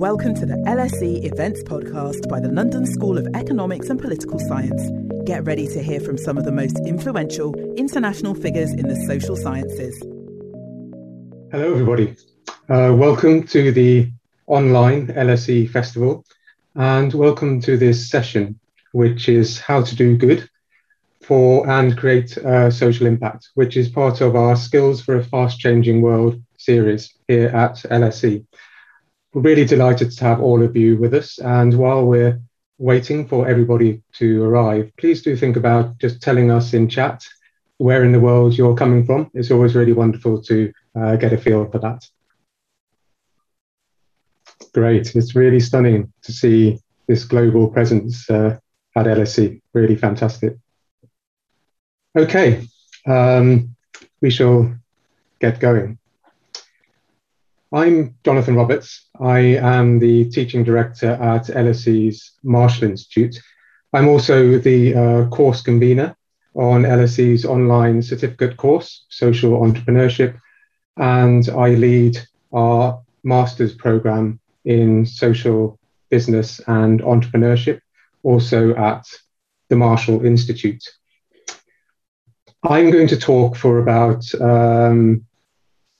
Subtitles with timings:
[0.00, 4.82] Welcome to the LSE Events Podcast by the London School of Economics and Political Science.
[5.26, 9.36] Get ready to hear from some of the most influential international figures in the social
[9.36, 9.94] sciences.
[11.52, 12.16] Hello, everybody.
[12.70, 14.10] Uh, welcome to the
[14.46, 16.24] online LSE Festival,
[16.76, 18.58] and welcome to this session,
[18.92, 20.48] which is How to Do Good
[21.20, 25.60] for and Create uh, Social Impact, which is part of our Skills for a Fast
[25.60, 28.46] Changing World series here at LSE.
[29.32, 31.38] We're really delighted to have all of you with us.
[31.38, 32.40] And while we're
[32.78, 37.24] waiting for everybody to arrive, please do think about just telling us in chat
[37.78, 39.30] where in the world you're coming from.
[39.34, 42.04] It's always really wonderful to uh, get a feel for that.
[44.74, 45.14] Great.
[45.14, 48.58] It's really stunning to see this global presence uh,
[48.96, 49.60] at LSE.
[49.72, 50.56] Really fantastic.
[52.16, 52.66] Okay,
[53.06, 53.76] um,
[54.20, 54.74] we shall
[55.38, 55.99] get going.
[57.72, 59.06] I'm Jonathan Roberts.
[59.20, 63.40] I am the teaching director at LSE's Marshall Institute.
[63.92, 66.16] I'm also the uh, course convener
[66.54, 70.36] on LSE's online certificate course, Social Entrepreneurship,
[70.96, 72.18] and I lead
[72.52, 77.80] our master's program in social business and entrepreneurship,
[78.24, 79.04] also at
[79.68, 80.82] the Marshall Institute.
[82.64, 85.24] I'm going to talk for about um,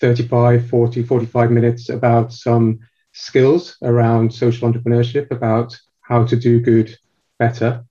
[0.01, 2.81] 35, 40, 45 minutes about some
[3.13, 6.97] skills around social entrepreneurship, about how to do good
[7.39, 7.85] better.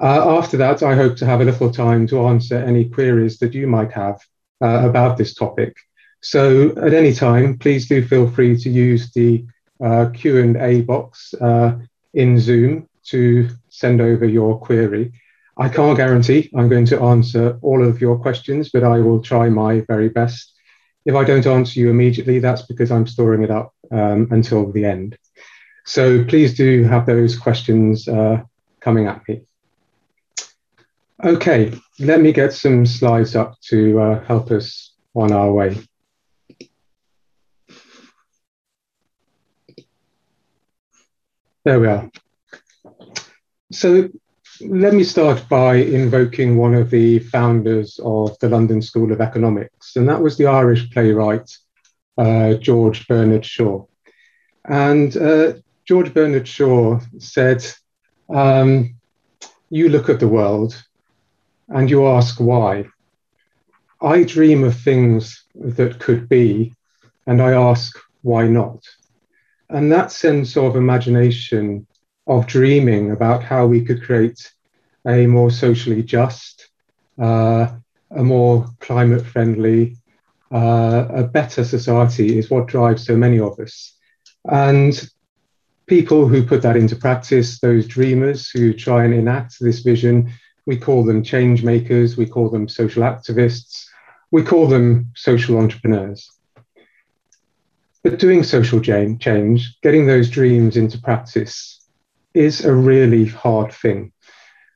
[0.00, 3.54] Uh, after that, I hope to have a little time to answer any queries that
[3.54, 4.20] you might have
[4.62, 5.76] uh, about this topic.
[6.20, 9.44] So at any time, please do feel free to use the
[9.82, 11.76] uh, Q&A box uh,
[12.14, 15.12] in Zoom to send over your query.
[15.56, 19.48] I can't guarantee I'm going to answer all of your questions, but I will try
[19.48, 20.54] my very best.
[21.08, 24.84] If I don't answer you immediately, that's because I'm storing it up um, until the
[24.84, 25.16] end.
[25.86, 28.42] So please do have those questions uh,
[28.80, 29.40] coming at me.
[31.24, 35.78] Okay, let me get some slides up to uh, help us on our way.
[41.64, 42.10] There we are.
[43.72, 44.10] So
[44.60, 49.96] let me start by invoking one of the founders of the London School of Economics,
[49.96, 51.50] and that was the Irish playwright
[52.16, 53.84] uh, George Bernard Shaw.
[54.64, 55.54] And uh,
[55.84, 57.64] George Bernard Shaw said,
[58.28, 58.96] um,
[59.70, 60.82] You look at the world
[61.68, 62.86] and you ask why.
[64.00, 66.74] I dream of things that could be,
[67.26, 68.84] and I ask why not.
[69.70, 71.86] And that sense of imagination
[72.28, 74.52] of dreaming about how we could create
[75.06, 76.68] a more socially just,
[77.18, 77.68] uh,
[78.10, 79.96] a more climate friendly,
[80.52, 83.94] uh, a better society is what drives so many of us.
[84.44, 85.08] And
[85.86, 90.30] people who put that into practice, those dreamers who try and enact this vision,
[90.66, 93.86] we call them change makers, we call them social activists,
[94.30, 96.30] we call them social entrepreneurs.
[98.04, 101.77] But doing social change, getting those dreams into practice,
[102.34, 104.12] is a really hard thing.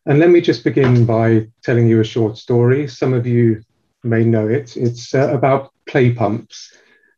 [0.07, 2.89] And let me just begin by telling you a short story.
[2.89, 3.63] Some of you
[4.03, 4.77] may know it.
[4.77, 6.77] It's uh, about play pumps,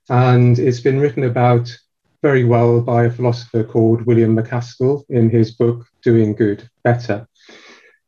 [0.09, 1.75] and it's been written about
[2.23, 7.27] very well by a philosopher called William MacAskill in his book Doing Good Better.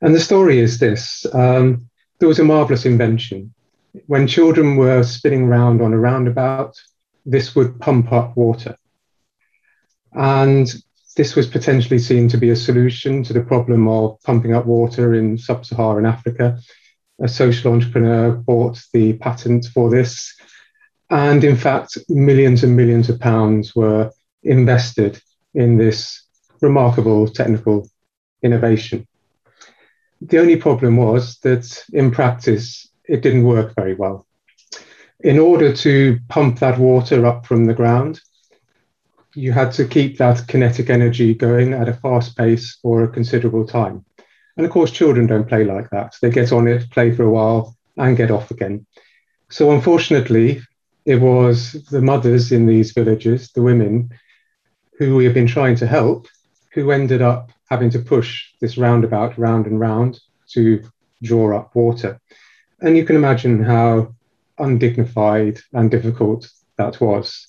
[0.01, 1.89] And the story is this um,
[2.19, 3.53] there was a marvelous invention.
[4.07, 6.77] When children were spinning around on a roundabout,
[7.25, 8.77] this would pump up water.
[10.13, 10.73] And
[11.17, 15.15] this was potentially seen to be a solution to the problem of pumping up water
[15.15, 16.59] in sub Saharan Africa.
[17.23, 20.39] A social entrepreneur bought the patent for this.
[21.09, 24.11] And in fact, millions and millions of pounds were
[24.43, 25.21] invested
[25.55, 26.23] in this
[26.61, 27.89] remarkable technical
[28.43, 29.07] innovation.
[30.21, 34.27] The only problem was that in practice, it didn't work very well.
[35.21, 38.21] In order to pump that water up from the ground,
[39.37, 43.67] you had to keep that kinetic energy going at a fast pace for a considerable
[43.67, 44.05] time.
[44.57, 46.17] And of course, children don't play like that.
[46.23, 48.87] They get on it, play for a while, and get off again.
[49.51, 50.63] So, unfortunately,
[51.05, 54.11] it was the mothers in these villages, the women,
[54.99, 56.27] who we have been trying to help,
[56.73, 60.19] who ended up having to push this roundabout round and round
[60.53, 60.83] to
[61.23, 62.19] draw up water.
[62.81, 64.15] And you can imagine how
[64.59, 67.49] undignified and difficult that was.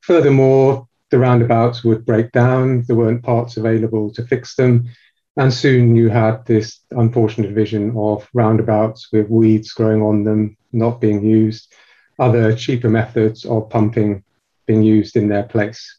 [0.00, 4.88] Furthermore, the roundabouts would break down, there weren't parts available to fix them.
[5.36, 11.00] And soon you had this unfortunate vision of roundabouts with weeds growing on them, not
[11.02, 11.72] being used,
[12.18, 14.24] other cheaper methods of pumping
[14.66, 15.98] being used in their place.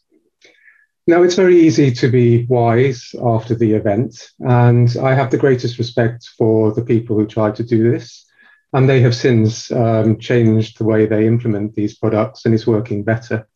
[1.06, 5.78] Now, it's very easy to be wise after the event, and I have the greatest
[5.78, 8.24] respect for the people who tried to do this.
[8.72, 13.04] And they have since um, changed the way they implement these products, and it's working
[13.04, 13.46] better.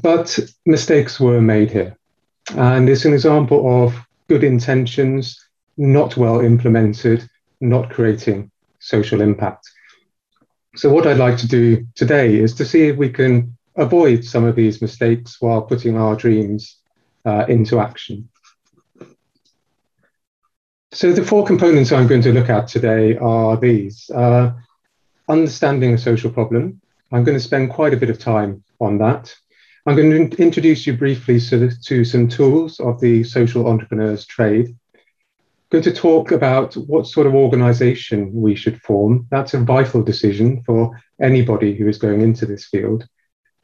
[0.00, 1.96] But mistakes were made here.
[2.56, 3.94] And it's an example of
[4.28, 5.38] good intentions,
[5.76, 7.28] not well implemented,
[7.60, 9.68] not creating social impact.
[10.74, 14.44] So, what I'd like to do today is to see if we can avoid some
[14.44, 16.78] of these mistakes while putting our dreams
[17.24, 18.28] uh, into action.
[20.94, 24.10] So the four components I'm going to look at today are these.
[24.10, 24.52] Uh,
[25.26, 26.82] understanding a social problem.
[27.10, 29.34] I'm going to spend quite a bit of time on that.
[29.84, 34.68] I'm going to introduce you briefly to, some tools of the social entrepreneur's trade.
[34.94, 35.00] I'm
[35.70, 39.26] going to talk about what sort of organization we should form.
[39.30, 43.08] That's a vital decision for anybody who is going into this field.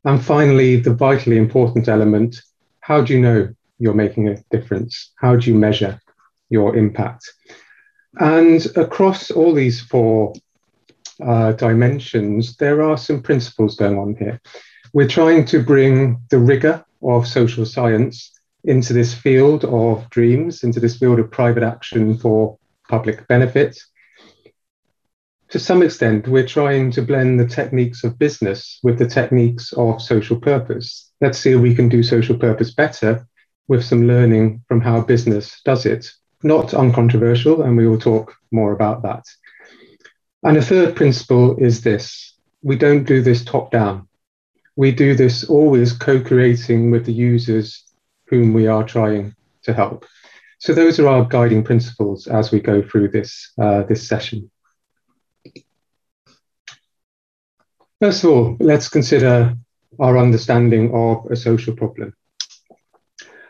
[0.05, 2.43] And finally, the vitally important element
[2.89, 5.13] how do you know you're making a difference?
[5.17, 6.01] How do you measure
[6.49, 7.31] your impact?
[8.19, 10.33] And across all these four
[11.23, 14.41] uh, dimensions, there are some principles going on here.
[14.99, 18.33] We're trying to bring the rigor of social science
[18.65, 22.59] into this field of dreams, into this field of private action for
[22.89, 23.79] public benefit
[25.51, 30.03] to some extent, we're trying to blend the techniques of business with the techniques of
[30.03, 31.11] social purpose.
[31.21, 33.27] Let's see if we can do social purpose better
[33.67, 36.11] with some learning from how business does it.
[36.43, 39.25] Not uncontroversial, and we will talk more about that.
[40.43, 44.08] And a third principle is this we don't do this top down.
[44.79, 47.83] We do this always co creating with the users
[48.29, 49.35] whom we are trying
[49.65, 50.07] to help.
[50.61, 54.53] So, those are our guiding principles as we go through this, uh, this session.
[58.01, 59.57] First of all, let's consider
[59.99, 62.15] our understanding of a social problem.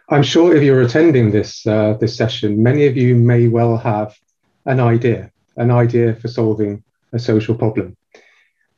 [0.09, 4.17] I'm sure if you're attending this, uh, this session, many of you may well have
[4.65, 6.83] an idea, an idea for solving
[7.13, 7.99] a social problem.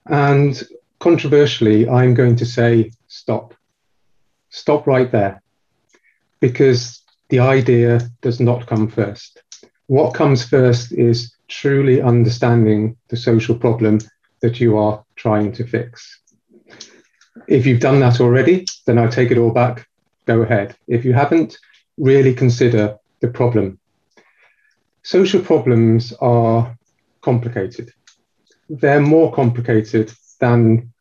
[0.06, 0.61] And
[1.00, 3.55] controversially, I'm going to say stop.
[4.50, 5.43] Stop right there.
[6.41, 9.43] Because the idea does not come first.
[9.87, 13.99] What comes first is truly understanding the social problem
[14.41, 16.20] that you are trying to fix.
[17.49, 19.88] If you've done that already, then I take it all back.
[20.26, 20.76] Go ahead.
[20.87, 21.58] If you haven't,
[21.99, 23.79] really consider the problem.
[25.03, 26.76] Social problems are
[27.20, 27.93] complicated.
[28.69, 30.92] They're more complicated than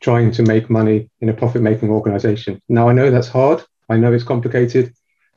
[0.00, 2.60] trying to make money in a profit making organization.
[2.68, 3.62] Now, I know that's hard.
[3.88, 4.92] I know it's complicated,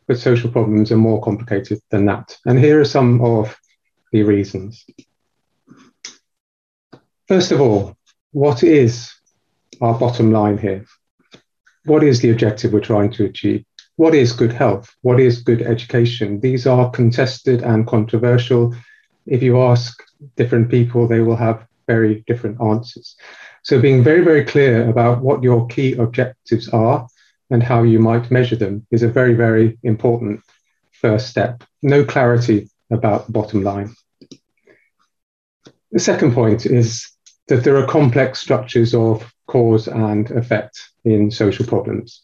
[0.07, 2.38] but social problems are more complicated than that.
[2.45, 3.56] And here are some of
[4.12, 4.86] the reasons.
[7.27, 7.95] First of all,
[8.31, 9.12] what is
[9.81, 10.86] our bottom line here?
[11.86, 13.65] What is the objective we're trying to achieve?
[13.98, 14.94] What is good health?
[15.01, 16.39] What is good education?
[16.39, 18.75] These are contested and controversial.
[19.25, 20.03] If you ask
[20.36, 23.16] different people, they will have very different answers.
[23.64, 27.08] So, being very, very clear about what your key objectives are
[27.50, 30.42] and how you might measure them is a very, very important
[30.92, 31.64] first step.
[31.82, 33.96] No clarity about the bottom line.
[35.92, 37.10] The second point is
[37.48, 42.24] that there are complex structures of cause and effect in social problems.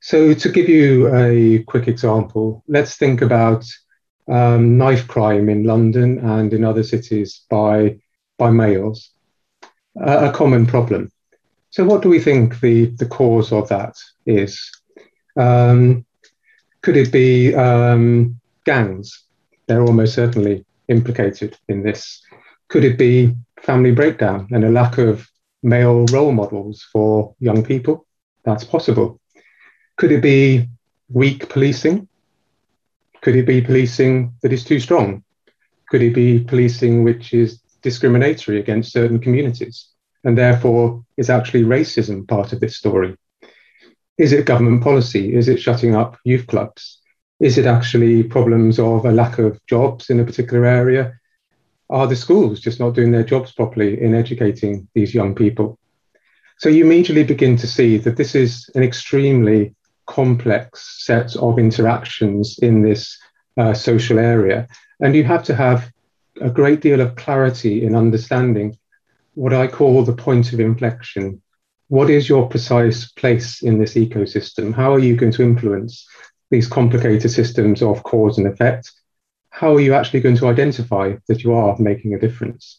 [0.00, 3.64] So, to give you a quick example, let's think about
[4.28, 7.98] um, knife crime in London and in other cities by,
[8.38, 9.10] by males,
[10.00, 11.10] uh, a common problem.
[11.70, 14.70] So, what do we think the, the cause of that is?
[15.36, 16.04] Um,
[16.82, 19.24] could it be um, gangs?
[19.66, 22.22] They're almost certainly implicated in this.
[22.68, 25.28] Could it be family breakdown and a lack of
[25.62, 28.06] male role models for young people?
[28.44, 29.20] That's possible.
[29.96, 30.68] Could it be
[31.08, 32.08] weak policing?
[33.22, 35.24] Could it be policing that is too strong?
[35.88, 39.88] Could it be policing which is discriminatory against certain communities?
[40.24, 43.16] And therefore, is actually racism part of this story?
[44.18, 45.34] Is it government policy?
[45.34, 47.00] Is it shutting up youth clubs?
[47.40, 51.14] Is it actually problems of a lack of jobs in a particular area?
[51.88, 55.78] are the schools just not doing their jobs properly in educating these young people?
[56.58, 59.74] So you immediately begin to see that this is an extremely
[60.06, 63.18] complex set of interactions in this
[63.56, 64.66] uh, social area.
[65.00, 65.90] And you have to have
[66.40, 68.76] a great deal of clarity in understanding
[69.34, 71.42] what I call the point of inflection.
[71.88, 74.74] What is your precise place in this ecosystem?
[74.74, 76.06] How are you going to influence
[76.50, 78.90] these complicated systems of cause and effect?
[79.56, 82.78] how are you actually going to identify that you are making a difference?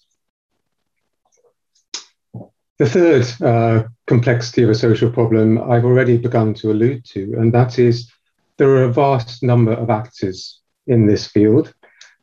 [2.77, 7.51] The third uh, complexity of a social problem I've already begun to allude to, and
[7.51, 8.11] that is
[8.57, 11.73] there are a vast number of actors in this field.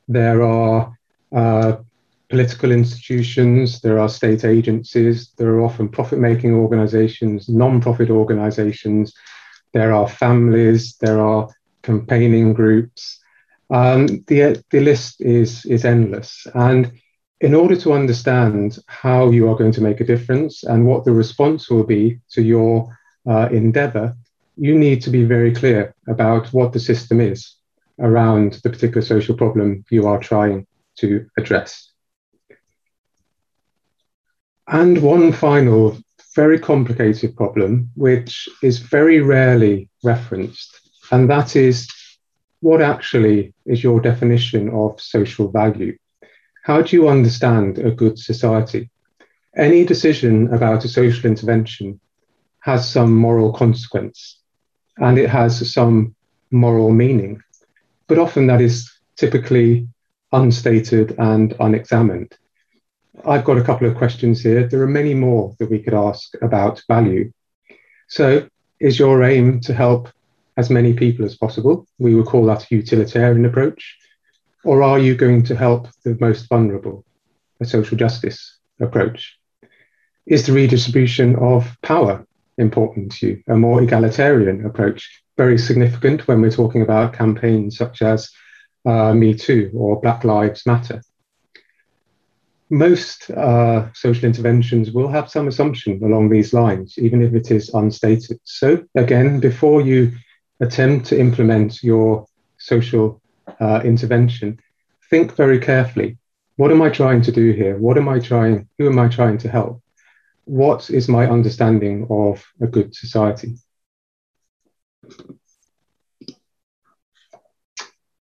[0.07, 0.97] There are
[1.35, 1.77] uh,
[2.29, 9.13] political institutions, there are state agencies, there are often profit making organizations, non profit organizations,
[9.73, 11.49] there are families, there are
[11.83, 13.21] campaigning groups.
[13.71, 16.47] Um, the, the list is, is endless.
[16.55, 16.93] And
[17.41, 21.13] in order to understand how you are going to make a difference and what the
[21.13, 22.97] response will be to your
[23.29, 24.17] uh, endeavor,
[24.57, 27.57] you need to be very clear about what the system is
[27.99, 30.67] around the particular social problem you are trying
[30.99, 31.91] to address.
[34.67, 35.99] And one final,
[36.35, 41.89] very complicated problem, which is very rarely referenced, and that is
[42.65, 45.95] what actually is your definition of social value?
[46.63, 48.91] How do you understand a good society?
[49.55, 52.01] Any decision about a social intervention
[52.61, 54.41] has some moral consequence
[54.97, 56.17] and it has some
[56.51, 57.39] moral meaning,
[58.09, 59.87] but often that is typically
[60.35, 62.37] unstated and unexamined.
[63.25, 64.67] I've got a couple of questions here.
[64.67, 67.33] There are many more that we could ask about value.
[68.09, 68.49] So,
[68.81, 70.11] is your aim to help
[70.57, 71.87] as many people as possible?
[71.99, 73.99] We would call that a utilitarian approach.
[74.65, 77.05] Or are you going to help the most vulnerable,
[77.61, 79.39] a social justice approach?
[80.27, 82.27] Is the redistribution of power
[82.59, 88.03] important to you, a more egalitarian approach, very significant when we're talking about campaigns such
[88.03, 88.31] as
[88.85, 91.03] uh, Me Too or Black Lives Matter?
[92.71, 97.73] most uh, social interventions will have some assumption along these lines, even if it is
[97.75, 98.39] unstated.
[98.45, 100.13] So, again, before you
[100.61, 102.27] attempt to implement your
[102.59, 103.21] social
[103.61, 104.59] uh, intervention,
[105.11, 106.19] think very carefully
[106.57, 107.77] what am I trying to do here?
[107.79, 108.69] What am I trying?
[108.79, 109.83] Who am I trying to help?
[110.45, 113.57] What is my understanding of a good society?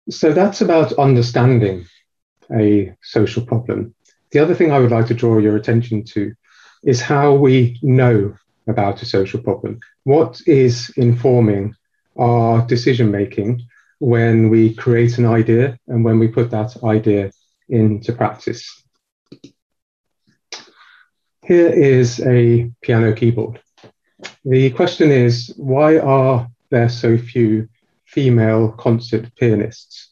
[0.09, 1.87] So that's about understanding
[2.53, 3.95] a social problem.
[4.31, 6.33] The other thing I would like to draw your attention to
[6.85, 8.37] is how we know
[8.69, 9.81] about a social problem.
[10.05, 11.75] What is informing
[12.17, 13.63] our decision making
[13.99, 17.33] when we create an idea and when we put that idea
[17.69, 18.83] into practice?
[21.45, 23.61] Here is a piano keyboard.
[24.45, 27.69] The question is why are there so few
[28.07, 30.11] female concert pianists?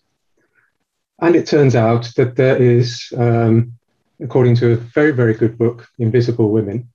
[1.20, 3.72] And it turns out that there is um,
[4.20, 6.88] according to a very, very good book, Invisible Women,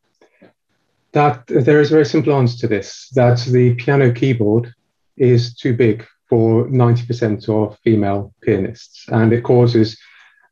[1.12, 4.74] that there is a very simple answer to this that the piano keyboard
[5.18, 9.98] is too big for 90% of female pianists, and it causes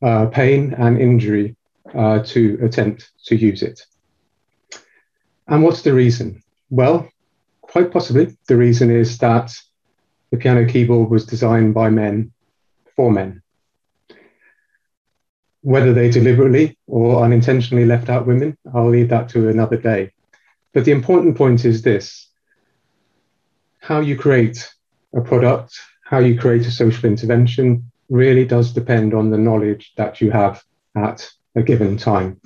[0.01, 1.56] uh, pain and injury
[1.94, 3.86] uh, to attempt to use it.
[5.48, 6.42] And what's the reason?
[6.70, 7.08] Well,
[7.62, 9.54] quite possibly the reason is that
[10.31, 12.31] the piano keyboard was designed by men
[12.96, 13.41] for men
[15.67, 20.13] whether they deliberately or unintentionally left out women, I'll leave that to another day.
[20.74, 22.29] But the important point is this
[23.79, 24.74] how you create
[25.13, 30.22] a product, how you create a social intervention really does depend on the knowledge that
[30.22, 30.63] you have
[30.96, 32.39] at a given time.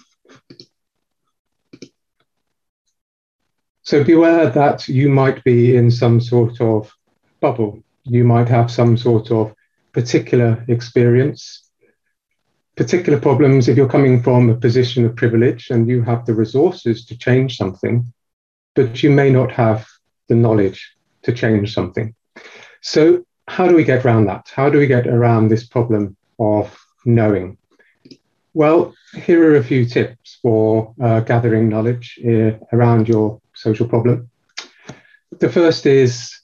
[3.83, 6.91] So beware that you might be in some sort of
[7.41, 7.83] bubble.
[8.03, 9.53] You might have some sort of
[9.91, 11.71] particular experience
[12.75, 17.05] particular problems if you're coming from a position of privilege and you have the resources
[17.05, 18.11] to change something,
[18.75, 19.87] but you may not have
[20.29, 22.15] the knowledge to change something.
[22.81, 24.49] So, how do we get around that?
[24.55, 27.57] How do we get around this problem of knowing?
[28.53, 34.29] Well, here are a few tips for uh, gathering knowledge uh, around your social problem.
[35.39, 36.40] The first is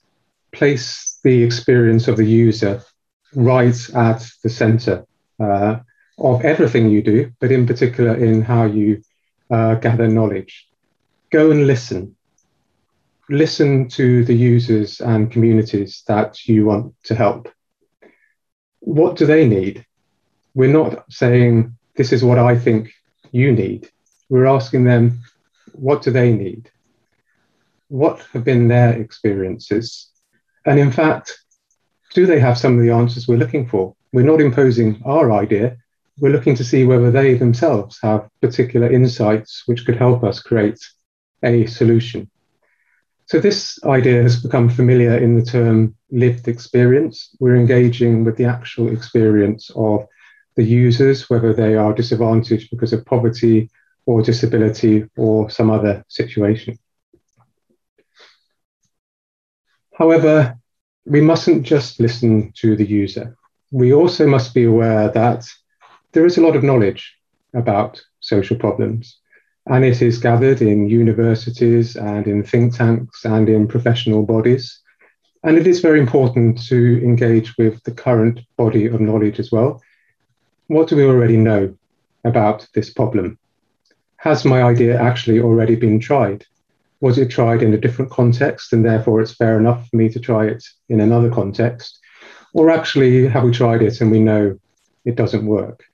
[0.52, 2.82] place the experience of the user
[3.34, 5.06] right at the center
[5.40, 5.78] uh,
[6.18, 9.02] of everything you do, but in particular in how you
[9.50, 10.66] uh, gather knowledge.
[11.30, 12.16] Go and listen.
[13.28, 17.48] Listen to the users and communities that you want to help.
[18.80, 19.84] What do they need?
[20.54, 22.92] We're not saying, this is what I think
[23.30, 23.90] you need.
[24.30, 25.20] We're asking them,
[25.72, 26.70] what do they need?
[27.88, 30.10] What have been their experiences?
[30.66, 31.38] And in fact,
[32.14, 33.94] do they have some of the answers we're looking for?
[34.12, 35.76] We're not imposing our idea,
[36.20, 40.78] we're looking to see whether they themselves have particular insights which could help us create
[41.42, 42.28] a solution.
[43.26, 47.36] So, this idea has become familiar in the term lived experience.
[47.38, 50.06] We're engaging with the actual experience of
[50.56, 53.70] the users, whether they are disadvantaged because of poverty
[54.06, 56.78] or disability or some other situation.
[59.98, 60.56] However,
[61.06, 63.36] we mustn't just listen to the user.
[63.72, 65.44] We also must be aware that
[66.12, 67.16] there is a lot of knowledge
[67.52, 69.18] about social problems,
[69.66, 74.80] and it is gathered in universities and in think tanks and in professional bodies.
[75.42, 79.82] And it is very important to engage with the current body of knowledge as well.
[80.68, 81.74] What do we already know
[82.22, 83.36] about this problem?
[84.18, 86.44] Has my idea actually already been tried?
[87.00, 90.20] Was it tried in a different context and therefore it's fair enough for me to
[90.20, 91.98] try it in another context?
[92.54, 94.58] Or actually, have we tried it and we know
[95.04, 95.84] it doesn't work?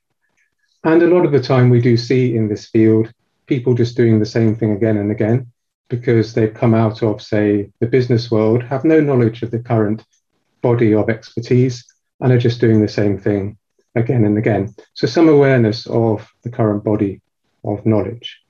[0.85, 3.13] And a lot of the time, we do see in this field
[3.47, 5.51] people just doing the same thing again and again
[5.89, 10.05] because they've come out of, say, the business world, have no knowledge of the current
[10.63, 11.85] body of expertise,
[12.21, 13.59] and are just doing the same thing
[13.95, 14.75] again and again.
[14.95, 17.21] So, some awareness of the current body
[17.65, 18.41] of knowledge.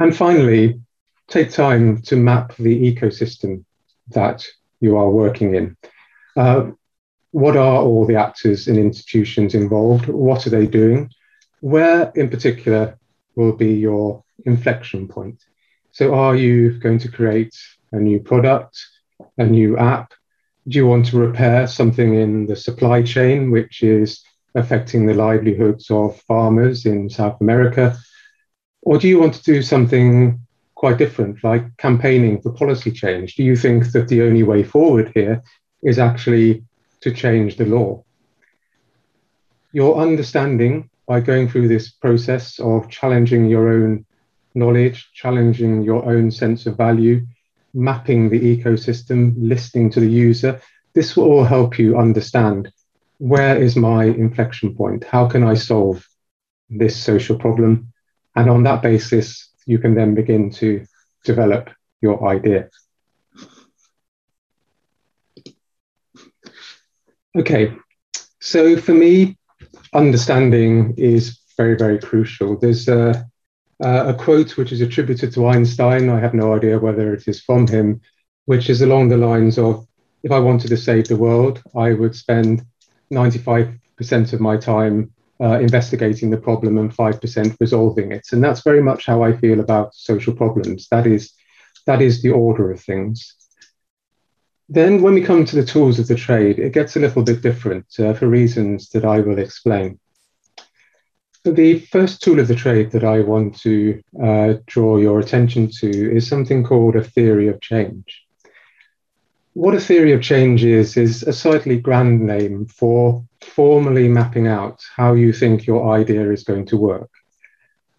[0.00, 0.80] And finally,
[1.28, 3.64] take time to map the ecosystem
[4.08, 4.46] that
[4.80, 5.76] you are working in.
[6.34, 6.70] Uh,
[7.32, 10.06] what are all the actors and institutions involved?
[10.08, 11.10] What are they doing?
[11.60, 12.98] Where, in particular,
[13.36, 15.44] will be your inflection point?
[15.92, 17.54] So, are you going to create
[17.92, 18.82] a new product,
[19.36, 20.14] a new app?
[20.66, 25.90] Do you want to repair something in the supply chain, which is affecting the livelihoods
[25.90, 27.98] of farmers in South America?
[28.82, 30.40] Or do you want to do something
[30.74, 33.36] quite different, like campaigning for policy change?
[33.36, 35.42] Do you think that the only way forward here
[35.82, 36.64] is actually
[37.00, 38.04] to change the law?
[39.72, 44.06] Your understanding by going through this process of challenging your own
[44.54, 47.26] knowledge, challenging your own sense of value,
[47.74, 50.60] mapping the ecosystem, listening to the user,
[50.94, 52.72] this will all help you understand
[53.18, 55.04] where is my inflection point?
[55.04, 56.06] How can I solve
[56.68, 57.89] this social problem?
[58.36, 60.84] And on that basis, you can then begin to
[61.24, 61.70] develop
[62.00, 62.70] your idea.
[67.36, 67.72] Okay,
[68.40, 69.38] so for me,
[69.94, 72.58] understanding is very, very crucial.
[72.58, 73.24] There's a,
[73.80, 76.08] a quote which is attributed to Einstein.
[76.08, 78.00] I have no idea whether it is from him,
[78.46, 79.86] which is along the lines of
[80.22, 82.64] if I wanted to save the world, I would spend
[83.12, 83.78] 95%
[84.32, 88.28] of my time uh, investigating the problem and 5% resolving it.
[88.32, 90.88] And that's very much how I feel about social problems.
[90.90, 91.32] That is,
[91.86, 93.34] that is the order of things.
[94.68, 97.42] Then, when we come to the tools of the trade, it gets a little bit
[97.42, 99.98] different uh, for reasons that I will explain.
[101.42, 106.16] The first tool of the trade that I want to uh, draw your attention to
[106.16, 108.22] is something called a theory of change.
[109.54, 114.80] What a theory of change is, is a slightly grand name for formally mapping out
[114.94, 117.10] how you think your idea is going to work.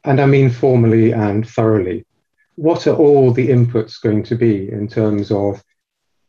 [0.05, 2.05] And I mean formally and thoroughly.
[2.55, 5.61] What are all the inputs going to be in terms of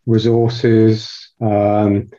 [0.06, 2.10] resources, um,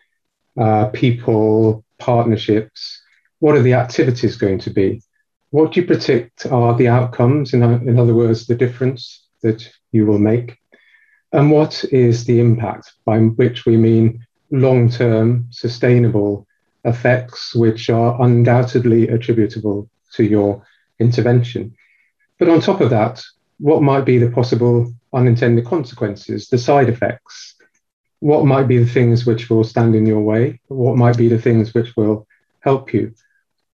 [0.57, 3.01] uh, people, partnerships?
[3.39, 5.01] What are the activities going to be?
[5.49, 7.53] What do you predict are the outcomes?
[7.53, 10.57] In, in other words, the difference that you will make?
[11.33, 16.47] And what is the impact, by which we mean long term, sustainable
[16.85, 20.63] effects, which are undoubtedly attributable to your
[20.99, 21.75] intervention?
[22.37, 23.23] But on top of that,
[23.57, 27.55] what might be the possible unintended consequences, the side effects?
[28.19, 30.59] What might be the things which will stand in your way?
[30.67, 32.27] What might be the things which will
[32.59, 33.13] help you?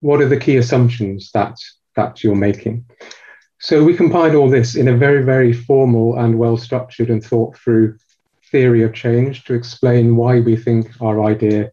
[0.00, 1.56] What are the key assumptions that,
[1.96, 2.84] that you're making?
[3.60, 7.56] So we combine all this in a very, very formal and well structured and thought
[7.56, 7.98] through
[8.50, 11.72] theory of change to explain why we think our idea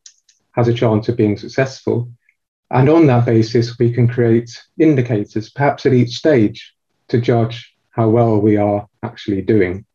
[0.54, 2.10] has a chance of being successful.
[2.72, 6.74] And on that basis, we can create indicators, perhaps at each stage,
[7.10, 9.86] to judge how well we are actually doing.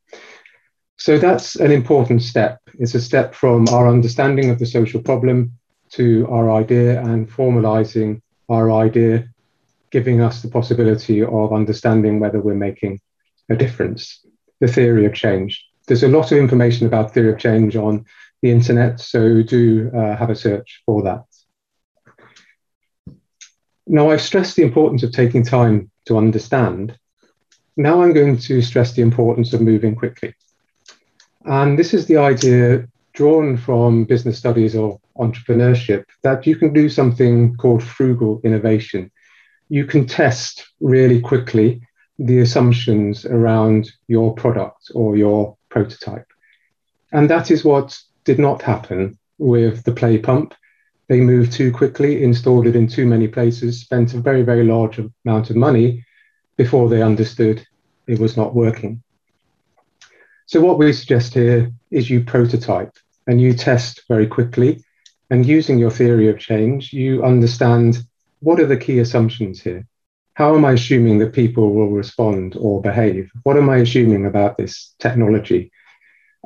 [0.97, 2.61] So that's an important step.
[2.79, 5.53] It's a step from our understanding of the social problem
[5.91, 9.29] to our idea and formalizing our idea
[9.91, 13.01] giving us the possibility of understanding whether we're making
[13.49, 14.25] a difference.
[14.61, 15.67] The theory of change.
[15.87, 18.05] There's a lot of information about theory of change on
[18.43, 21.25] the internet, so do uh, have a search for that.
[23.87, 26.97] Now, I've stressed the importance of taking time to understand.
[27.77, 30.35] Now, I'm going to stress the importance of moving quickly.
[31.45, 36.89] And this is the idea drawn from business studies or entrepreneurship that you can do
[36.89, 39.11] something called frugal innovation
[39.71, 41.81] you can test really quickly
[42.19, 46.27] the assumptions around your product or your prototype.
[47.13, 50.55] And that is what did not happen with the play pump.
[51.09, 55.01] They moved too quickly, installed it in too many places, spent a very, very large
[55.25, 56.05] amount of money
[56.57, 57.65] before they understood
[58.07, 59.03] it was not working.
[60.47, 62.93] So, what we suggest here is you prototype
[63.29, 64.85] and you test very quickly.
[65.31, 68.05] And using your theory of change, you understand
[68.41, 69.87] what are the key assumptions here?
[70.35, 73.31] How am I assuming that people will respond or behave?
[73.43, 75.71] What am I assuming about this technology?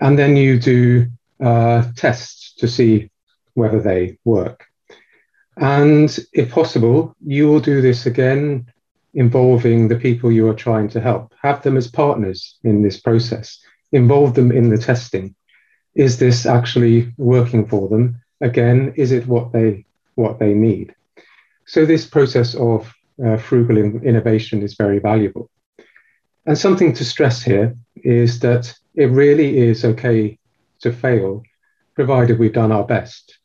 [0.00, 1.06] And then you do
[1.40, 3.10] uh, tests to see
[3.54, 4.64] whether they work.
[5.56, 8.66] And if possible, you will do this again
[9.14, 11.32] involving the people you are trying to help.
[11.40, 13.60] Have them as partners in this process.
[13.92, 15.36] Involve them in the testing.
[15.94, 18.20] Is this actually working for them?
[18.40, 20.94] Again, is it what they what they need?
[21.66, 22.92] So this process of
[23.24, 25.50] uh, frugal in- innovation is very valuable.
[26.46, 30.38] And something to stress here is that it really is okay
[30.80, 31.42] to fail,
[31.94, 33.38] provided we've done our best.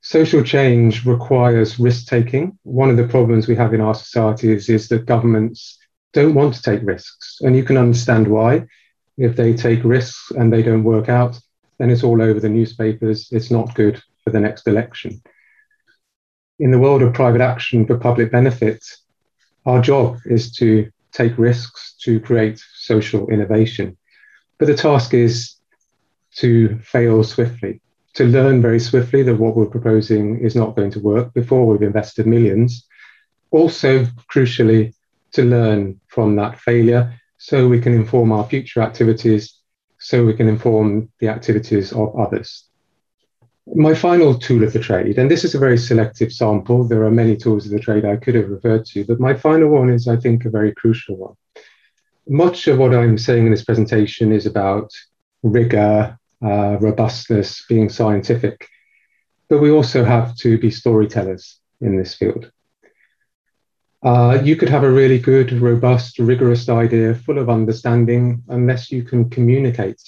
[0.00, 2.58] Social change requires risk taking.
[2.64, 5.78] One of the problems we have in our societies is that governments
[6.12, 7.38] don't want to take risks.
[7.42, 8.66] And you can understand why.
[9.18, 11.38] If they take risks and they don't work out,
[11.78, 13.28] then it's all over the newspapers.
[13.30, 15.22] It's not good for the next election.
[16.62, 18.84] In the world of private action for public benefit,
[19.66, 23.96] our job is to take risks to create social innovation.
[24.58, 25.56] But the task is
[26.36, 27.80] to fail swiftly
[28.14, 31.82] to learn very swiftly that what we're proposing is not going to work before we've
[31.82, 32.86] invested millions.
[33.50, 34.94] Also, crucially,
[35.32, 39.58] to learn from that failure so we can inform our future activities,
[39.98, 42.68] so we can inform the activities of others.
[43.66, 47.10] My final tool of the trade, and this is a very selective sample, there are
[47.10, 50.08] many tools of the trade I could have referred to, but my final one is,
[50.08, 51.34] I think, a very crucial one.
[52.28, 54.90] Much of what I'm saying in this presentation is about
[55.42, 58.68] rigor, uh, robustness, being scientific.
[59.48, 62.50] But we also have to be storytellers in this field.
[64.02, 69.04] Uh, you could have a really good, robust, rigorous idea full of understanding unless you
[69.04, 70.02] can communicate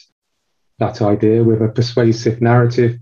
[0.79, 2.99] that idea with a persuasive narrative.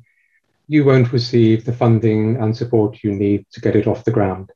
[0.72, 4.48] You won't receive the funding and support you need to get it off the ground.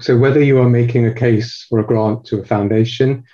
[0.00, 3.24] So, whether you are making a case for a grant to a foundation,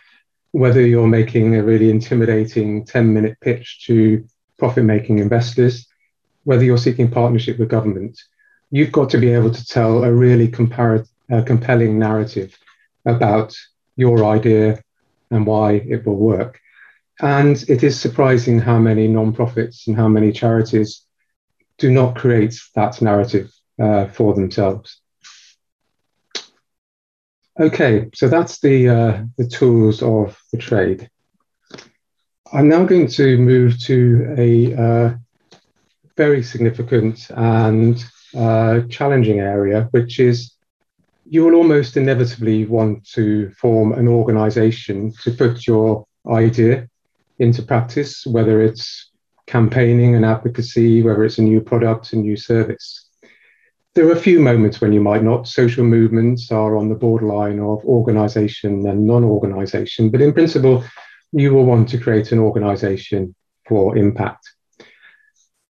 [0.51, 4.27] whether you're making a really intimidating 10 minute pitch to
[4.59, 5.87] profit making investors,
[6.43, 8.21] whether you're seeking partnership with government,
[8.73, 12.59] you've got to be able to tell a really compar- uh, compelling narrative
[13.05, 13.57] about
[13.95, 14.83] your idea
[15.31, 16.59] and why it will work.
[17.21, 21.06] And it is surprising how many non-profits and how many charities
[21.79, 25.01] do not create that narrative uh, for themselves.
[27.59, 31.09] Okay, so that's the, uh, the tools of the trade.
[32.53, 35.15] I'm now going to move to a uh,
[36.17, 38.03] very significant and
[38.37, 40.53] uh, challenging area, which is
[41.29, 46.89] you will almost inevitably want to form an organization to put your idea
[47.39, 49.11] into practice, whether it's
[49.47, 53.09] campaigning and advocacy, whether it's a new product, a new service.
[53.95, 55.49] There are a few moments when you might not.
[55.49, 60.85] Social movements are on the borderline of organization and non organization, but in principle,
[61.33, 63.35] you will want to create an organization
[63.67, 64.51] for impact.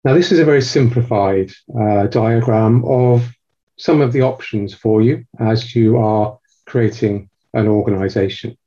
[0.04, 3.30] Now, this is a very simplified uh, diagram of
[3.78, 8.58] some of the options for you as you are creating an organization.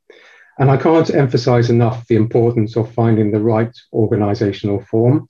[0.59, 5.27] And I can't emphasize enough the importance of finding the right organizational form.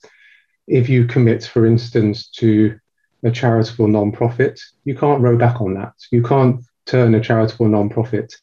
[0.66, 2.78] If you commit, for instance, to
[3.22, 5.94] a charitable non-profit, you can't row back on that.
[6.10, 8.34] You can't turn a charitable non-profit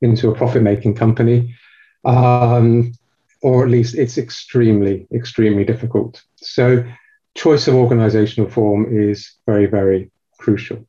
[0.00, 1.56] into a profit-making company,
[2.04, 2.92] um,
[3.42, 6.22] or at least it's extremely, extremely difficult.
[6.36, 6.84] So,
[7.34, 10.86] choice of organizational form is very, very crucial.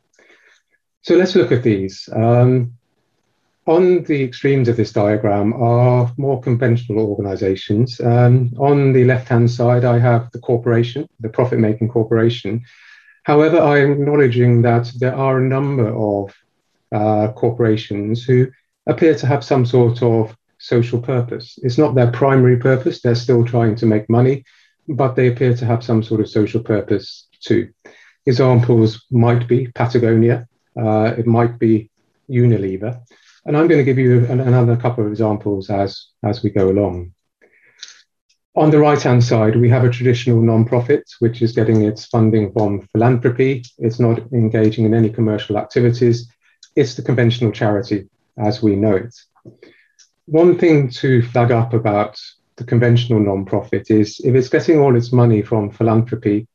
[1.01, 2.09] So let's look at these.
[2.13, 2.73] Um,
[3.69, 7.99] on the extremes of this diagram are more conventional organizations.
[8.01, 12.63] Um, on the left hand side, I have the corporation, the profit making corporation,
[13.29, 16.34] However, I'm acknowledging that there are a number of
[16.91, 18.47] uh, corporations who
[18.88, 21.60] appear to have some sort of social purpose.
[21.62, 24.43] It's not their primary purpose, they're still trying to make money,
[24.88, 27.69] but they appear to have some sort of social purpose too.
[28.25, 31.91] Examples might be Patagonia, uh, it might be
[32.29, 32.99] Unilever.
[33.49, 37.15] And I'm going to give you another couple of examples as, as we go along.
[38.55, 42.53] On the right hand side, we have a traditional non-profit, which is getting its funding
[42.53, 43.63] from philanthropy.
[43.79, 46.31] It's not engaging in any commercial activities.
[46.75, 48.07] It's the conventional charity
[48.38, 49.15] as we know it.
[50.27, 52.21] One thing to flag up about
[52.57, 56.47] the conventional non-profit is if it's getting all its money from philanthropy,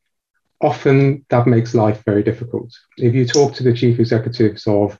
[0.60, 2.70] often that makes life very difficult.
[2.98, 4.96] If you talk to the chief executives of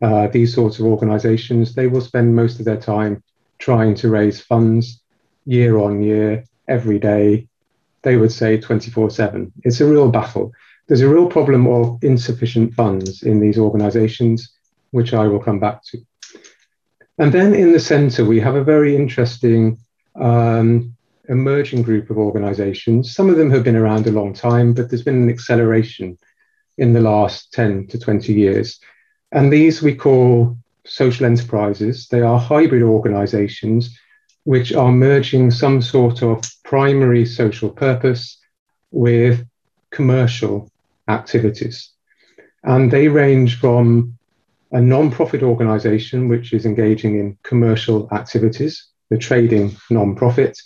[0.00, 3.22] uh, these sorts of organizations, they will spend most of their time
[3.58, 5.02] trying to raise funds
[5.44, 7.48] year on year, every day.
[8.02, 9.52] They would say 24 7.
[9.64, 10.52] It's a real battle.
[10.86, 14.54] There's a real problem of insufficient funds in these organizations,
[14.92, 15.98] which I will come back to.
[17.18, 19.78] And then in the center, we have a very interesting
[20.14, 20.96] um,
[21.28, 23.14] emerging group of organizations.
[23.14, 26.16] Some of them have been around a long time, but there's been an acceleration
[26.78, 28.80] in the last 10 to 20 years.
[29.32, 32.08] And these we call social enterprises.
[32.08, 33.98] They are hybrid organizations
[34.44, 38.38] which are merging some sort of primary social purpose
[38.90, 39.46] with
[39.90, 40.70] commercial
[41.08, 41.90] activities.
[42.64, 44.16] And they range from
[44.72, 50.58] a non-profit organization which is engaging in commercial activities, the trading non-profit,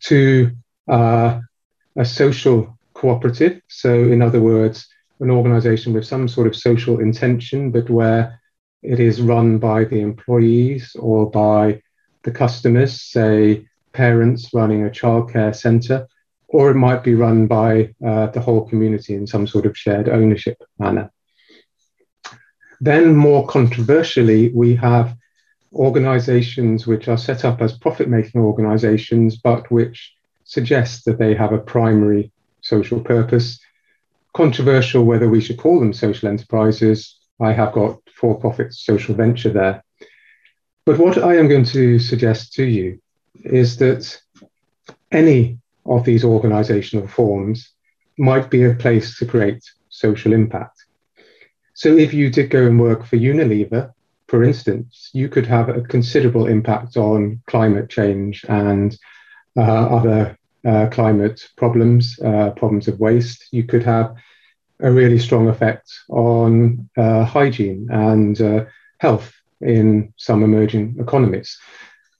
[0.00, 0.50] to
[0.88, 1.40] uh,
[1.96, 3.60] a social cooperative.
[3.68, 4.88] So, in other words,
[5.20, 8.40] an organization with some sort of social intention, but where
[8.82, 11.82] it is run by the employees or by
[12.22, 16.06] the customers, say parents running a childcare center,
[16.48, 20.08] or it might be run by uh, the whole community in some sort of shared
[20.08, 21.10] ownership manner.
[22.80, 25.14] Then, more controversially, we have
[25.72, 31.52] organizations which are set up as profit making organizations, but which suggest that they have
[31.52, 33.60] a primary social purpose.
[34.34, 37.16] Controversial whether we should call them social enterprises.
[37.40, 39.82] I have got for profit social venture there.
[40.84, 43.00] But what I am going to suggest to you
[43.44, 44.20] is that
[45.10, 47.72] any of these organizational forms
[48.18, 50.84] might be a place to create social impact.
[51.74, 53.92] So if you did go and work for Unilever,
[54.28, 58.96] for instance, you could have a considerable impact on climate change and
[59.56, 63.46] uh, other uh, climate problems, uh, problems of waste.
[63.50, 64.14] You could have
[64.80, 68.64] a really strong effect on uh, hygiene and uh,
[68.98, 71.58] health in some emerging economies.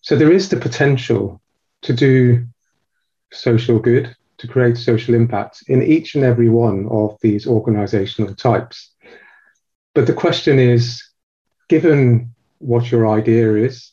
[0.03, 1.41] So there is the potential
[1.83, 2.47] to do
[3.33, 8.91] social good, to create social impact in each and every one of these organizational types.
[9.95, 11.03] But the question is
[11.69, 13.93] given what your idea is,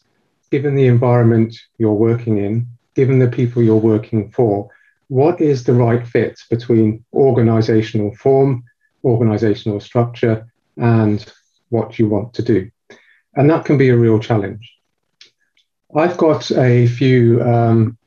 [0.51, 4.69] given the environment you're working in, given the people you're working for,
[5.07, 8.63] what is the right fit between organizational form,
[9.03, 10.37] organizational structure,
[10.77, 11.31] and
[11.69, 12.59] what you want to do?
[13.35, 14.65] And that can be a real challenge.
[15.95, 17.97] I've got a few um,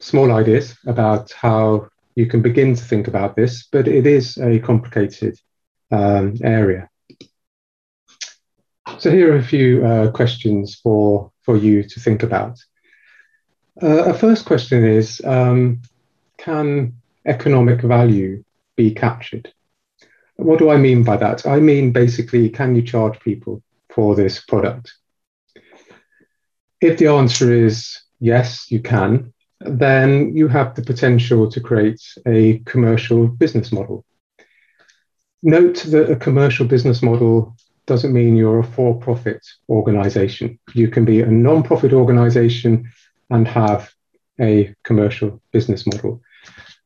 [0.00, 4.58] small ideas about how you can begin to think about this, but it is a
[4.58, 5.38] complicated
[5.90, 6.88] um, area.
[8.98, 12.56] So here are a few uh, questions for, for you to think about.
[13.80, 15.80] Uh, a first question is, um,
[16.36, 16.94] can
[17.26, 18.42] economic value
[18.76, 19.52] be captured?
[20.36, 21.46] What do I mean by that?
[21.46, 24.94] I mean, basically, can you charge people for this product?
[26.80, 32.58] If the answer is yes, you can, then you have the potential to create a
[32.60, 34.04] commercial business model.
[35.42, 40.58] Note that a commercial business model doesn't mean you're a for profit organization.
[40.74, 42.90] You can be a non profit organization
[43.30, 43.90] and have
[44.40, 46.20] a commercial business model.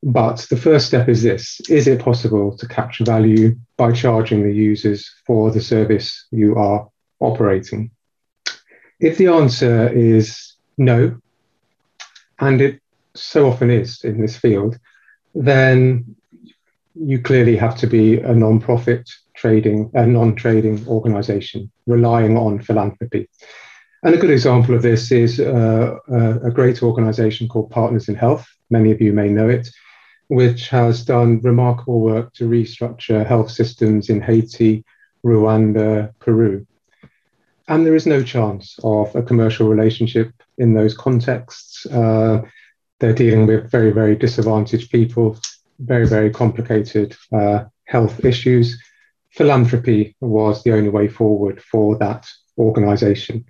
[0.02, 4.52] But the first step is this Is it possible to capture value by charging the
[4.52, 6.88] users for the service you are
[7.20, 7.90] operating?
[8.98, 11.18] If the answer is no,
[12.40, 12.80] and it
[13.14, 14.78] so often is in this field,
[15.34, 16.16] then
[16.94, 23.28] you clearly have to be a non profit trading, a non-trading organization relying on philanthropy.
[24.02, 28.48] And a good example of this is uh, a great organization called Partners in Health.
[28.68, 29.68] Many of you may know it,
[30.28, 34.84] which has done remarkable work to restructure health systems in Haiti,
[35.24, 36.66] Rwanda, Peru.
[37.68, 41.86] And there is no chance of a commercial relationship in those contexts.
[41.86, 42.42] Uh,
[42.98, 45.38] they're dealing with very, very disadvantaged people,
[45.78, 48.78] very, very complicated uh, health issues
[49.32, 52.26] philanthropy was the only way forward for that
[52.58, 53.44] organization.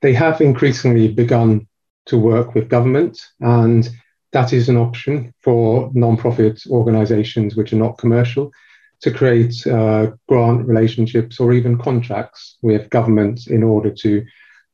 [0.00, 1.66] They have increasingly begun
[2.06, 3.88] to work with government, and
[4.32, 8.52] that is an option for non-profit organizations which are not commercial
[9.00, 14.24] to create uh, grant relationships or even contracts with government in order to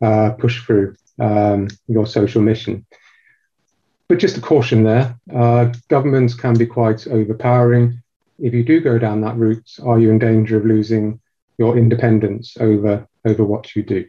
[0.03, 2.85] uh, push through um, your social mission.
[4.09, 8.03] But just a caution there, uh, governments can be quite overpowering
[8.39, 11.21] if you do go down that route, are you in danger of losing
[11.59, 14.07] your independence over, over what you do?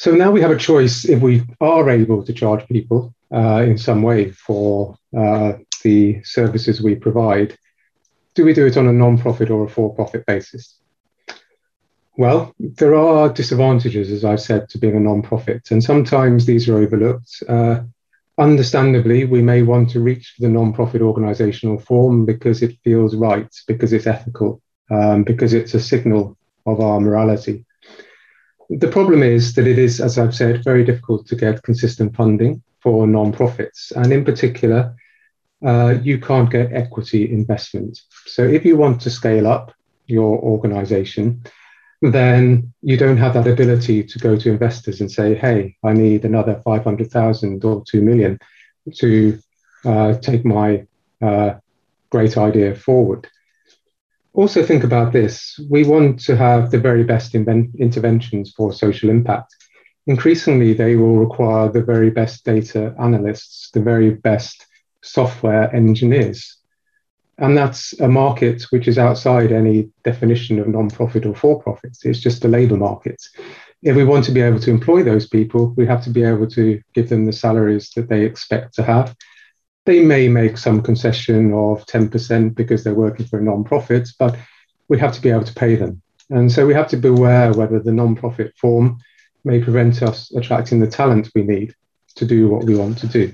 [0.00, 3.76] So now we have a choice if we are able to charge people uh, in
[3.76, 7.58] some way for uh, the services we provide,
[8.34, 10.78] do we do it on a non-profit or a for-profit basis?
[12.16, 16.78] Well, there are disadvantages, as I've said, to being a non-profit, and sometimes these are
[16.78, 17.42] overlooked.
[17.46, 17.80] Uh,
[18.38, 23.92] understandably, we may want to reach the non-profit organisational form because it feels right, because
[23.92, 27.66] it's ethical, um, because it's a signal of our morality.
[28.70, 32.62] The problem is that it is, as I've said, very difficult to get consistent funding
[32.80, 34.94] for non-profits, and in particular,
[35.66, 38.00] uh, you can't get equity investment.
[38.26, 39.74] So if you want to scale up
[40.06, 41.42] your organization,
[42.00, 46.24] then you don't have that ability to go to investors and say, hey, I need
[46.24, 48.38] another 500,000 or 2 million
[48.94, 49.38] to
[49.84, 50.86] uh, take my
[51.20, 51.54] uh,
[52.10, 53.28] great idea forward.
[54.32, 59.10] Also, think about this we want to have the very best invent- interventions for social
[59.10, 59.54] impact.
[60.06, 64.66] Increasingly, they will require the very best data analysts, the very best
[65.02, 66.56] software engineers.
[67.38, 71.96] And that's a market which is outside any definition of non-profit or for-profit.
[72.02, 73.20] It's just a labour market.
[73.82, 76.46] If we want to be able to employ those people, we have to be able
[76.48, 79.16] to give them the salaries that they expect to have.
[79.86, 84.36] They may make some concession of 10% because they're working for a non-profit, but
[84.88, 86.02] we have to be able to pay them.
[86.28, 88.98] And so we have to beware whether the non-profit form
[89.44, 91.74] may prevent us attracting the talent we need
[92.16, 93.32] to do what we want to do.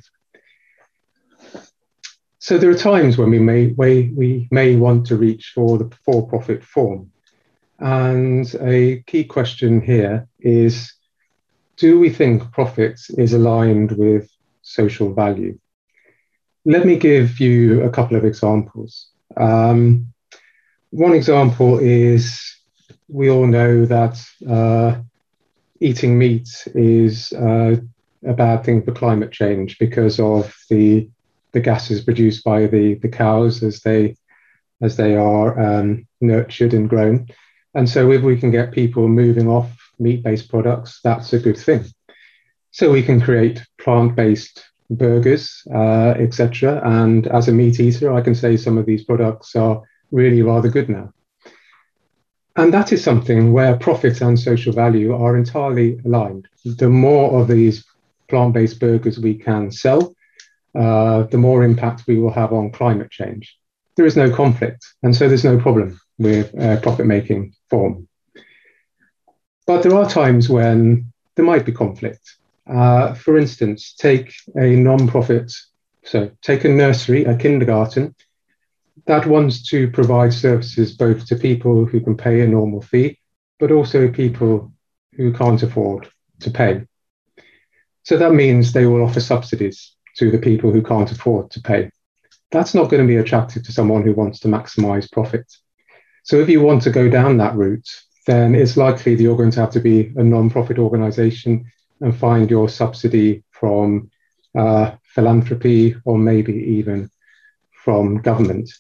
[2.39, 5.91] So there are times when we may, we, we may want to reach for the
[6.05, 7.11] for-profit form.
[7.81, 10.95] And a key question here is,
[11.77, 14.31] do we think profit is aligned with
[14.63, 15.59] social value?
[16.68, 19.07] Let me give you a couple of examples.
[19.37, 20.12] Um,
[20.90, 22.42] one example is
[23.07, 25.00] we all know that uh,
[25.79, 27.76] eating meat is uh,
[28.26, 31.09] a bad thing for climate change because of the
[31.52, 34.16] the gases produced by the, the cows as they
[34.83, 37.29] as they are um, nurtured and grown.
[37.74, 41.85] And so if we can get people moving off meat-based products, that's a good thing.
[42.72, 46.81] So we can create plant-based burgers, uh, etc.
[46.85, 50.68] And as a meat eater, I can say some of these products are really rather
[50.68, 51.12] good now.
[52.57, 56.49] And that is something where profit and social value are entirely aligned.
[56.64, 57.85] The more of these
[58.29, 60.14] plant based burgers we can sell,
[60.75, 63.57] uh, the more impact we will have on climate change.
[63.96, 68.09] There is no conflict, and so there's no problem with uh, profit making form.
[69.66, 72.37] But there are times when there might be conflict.
[72.68, 75.52] Uh, for instance, take a non profit,
[76.05, 78.14] so take a nursery, a kindergarten,
[79.07, 83.18] that wants to provide services both to people who can pay a normal fee,
[83.59, 84.72] but also people
[85.12, 86.09] who can't afford
[86.40, 86.83] to pay.
[88.02, 91.90] So that means they will offer subsidies to the people who can't afford to pay.
[92.50, 95.52] That's not going to be attractive to someone who wants to maximize profit.
[96.22, 97.88] So if you want to go down that route,
[98.26, 101.70] then it's likely that you're going to have to be a non-profit organization
[102.01, 104.11] and find your subsidy from
[104.57, 107.11] uh, philanthropy or maybe even
[107.73, 108.71] from government.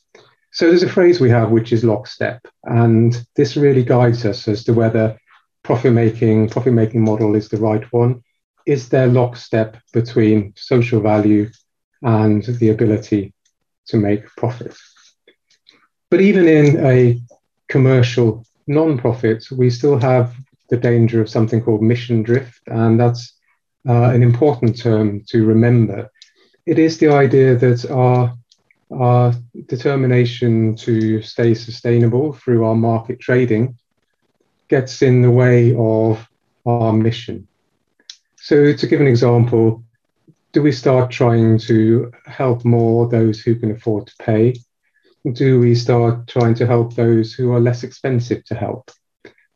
[0.52, 4.64] So there's a phrase we have which is lockstep, and this really guides us as
[4.64, 5.18] to whether
[5.62, 8.22] profit making profit making model is the right one
[8.66, 11.48] is there lockstep between social value
[12.02, 13.32] and the ability
[13.86, 14.76] to make profit?
[16.10, 17.20] But even in a
[17.68, 20.34] commercial non-profit, we still have
[20.68, 23.34] the danger of something called mission drift, and that's
[23.88, 26.10] uh, an important term to remember.
[26.66, 28.34] It is the idea that our,
[28.90, 29.34] our
[29.66, 33.78] determination to stay sustainable through our market trading
[34.68, 36.26] gets in the way of
[36.66, 37.46] our mission.
[38.36, 39.84] So, to give an example,
[40.52, 44.54] do we start trying to help more those who can afford to pay?
[45.32, 48.90] Do we start trying to help those who are less expensive to help?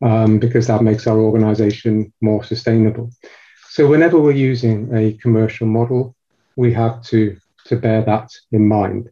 [0.03, 3.11] Um, because that makes our organization more sustainable.
[3.69, 6.17] So, whenever we're using a commercial model,
[6.57, 7.37] we have to,
[7.67, 9.11] to bear that in mind.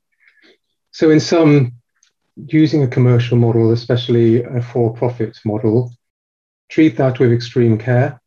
[0.93, 1.75] So, in some,
[2.37, 5.93] using a commercial model, especially a for profit model,
[6.71, 8.19] treat that with extreme care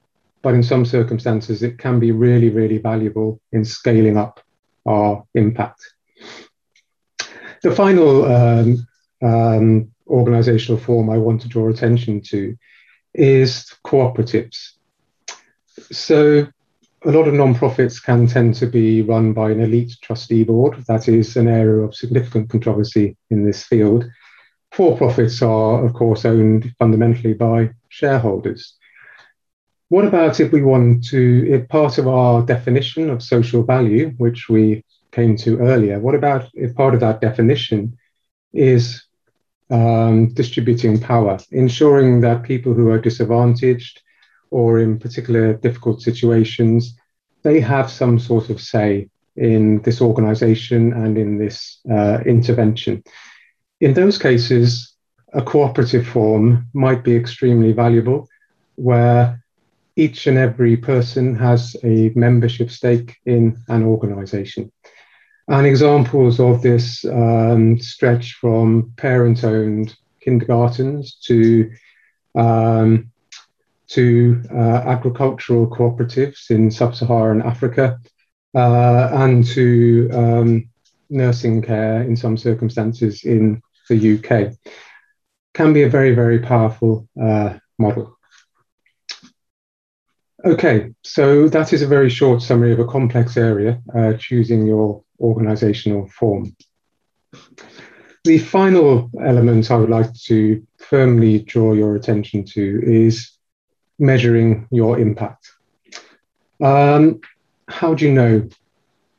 [0.41, 4.39] but in some circumstances, it can be really, really valuable in scaling up
[4.85, 5.81] our impact.
[7.61, 8.87] The final um,
[9.21, 12.55] um, organizational form I want to draw attention to
[13.13, 14.73] is cooperatives.
[15.91, 16.47] So,
[17.03, 20.83] a lot of non-profits can tend to be run by an elite trustee board.
[20.87, 24.05] That is an area of significant controversy in this field.
[24.71, 28.77] For-profits are, of course, owned fundamentally by shareholders.
[29.89, 34.47] What about if we want to, if part of our definition of social value, which
[34.47, 37.97] we came to earlier, what about if part of that definition
[38.53, 39.03] is
[39.71, 44.01] um, distributing power, ensuring that people who are disadvantaged
[44.51, 46.97] or in particular difficult situations,
[47.43, 53.01] they have some sort of say in this organization and in this uh, intervention.
[53.79, 54.93] In those cases,
[55.33, 58.27] a cooperative form might be extremely valuable,
[58.75, 59.41] where
[59.95, 64.71] each and every person has a membership stake in an organization.
[65.51, 71.69] And examples of this um, stretch from parent owned kindergartens to
[72.35, 73.11] um,
[73.87, 77.99] to uh, agricultural cooperatives in sub Saharan Africa
[78.55, 80.69] uh, and to um,
[81.09, 84.53] nursing care in some circumstances in the UK.
[85.53, 88.17] Can be a very, very powerful uh, model.
[90.43, 95.03] Okay, so that is a very short summary of a complex area, uh, choosing your
[95.19, 96.55] organizational form.
[98.23, 103.31] The final element I would like to firmly draw your attention to is
[103.99, 105.51] measuring your impact.
[106.59, 107.21] Um,
[107.67, 108.49] how do you know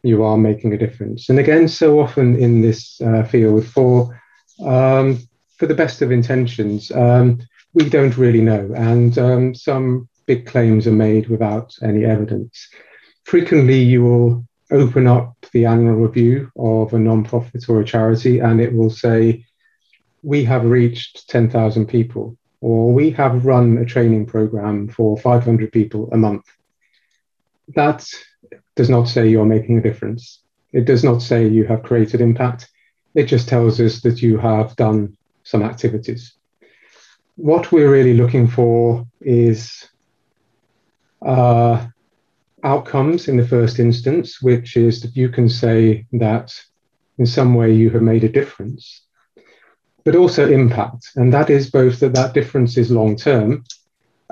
[0.02, 1.28] you are making a difference?
[1.28, 4.20] And again, so often in this uh, field, for
[4.64, 5.20] um,
[5.56, 7.38] for the best of intentions, um,
[7.74, 12.68] we don't really know, and um, some big claims are made without any evidence.
[13.24, 18.60] Frequently, you will open up the annual review of a non-profit or a charity, and
[18.60, 19.44] it will say,
[20.22, 26.08] "We have reached 10,000 people." or we have run a training program for 500 people
[26.12, 26.46] a month.
[27.74, 28.06] That
[28.76, 30.40] does not say you're making a difference.
[30.72, 32.68] It does not say you have created impact.
[33.14, 36.34] It just tells us that you have done some activities.
[37.34, 39.88] What we're really looking for is
[41.24, 41.86] uh,
[42.64, 46.54] outcomes in the first instance, which is that you can say that
[47.18, 49.02] in some way you have made a difference
[50.04, 51.10] but also impact.
[51.16, 53.64] And that is both that that difference is long term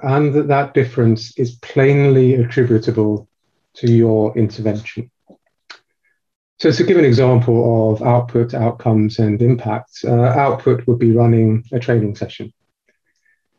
[0.02, 3.28] and that that difference is plainly attributable
[3.74, 5.10] to your intervention.
[6.58, 11.64] So, to give an example of output, outcomes, and impact, uh, output would be running
[11.72, 12.52] a training session.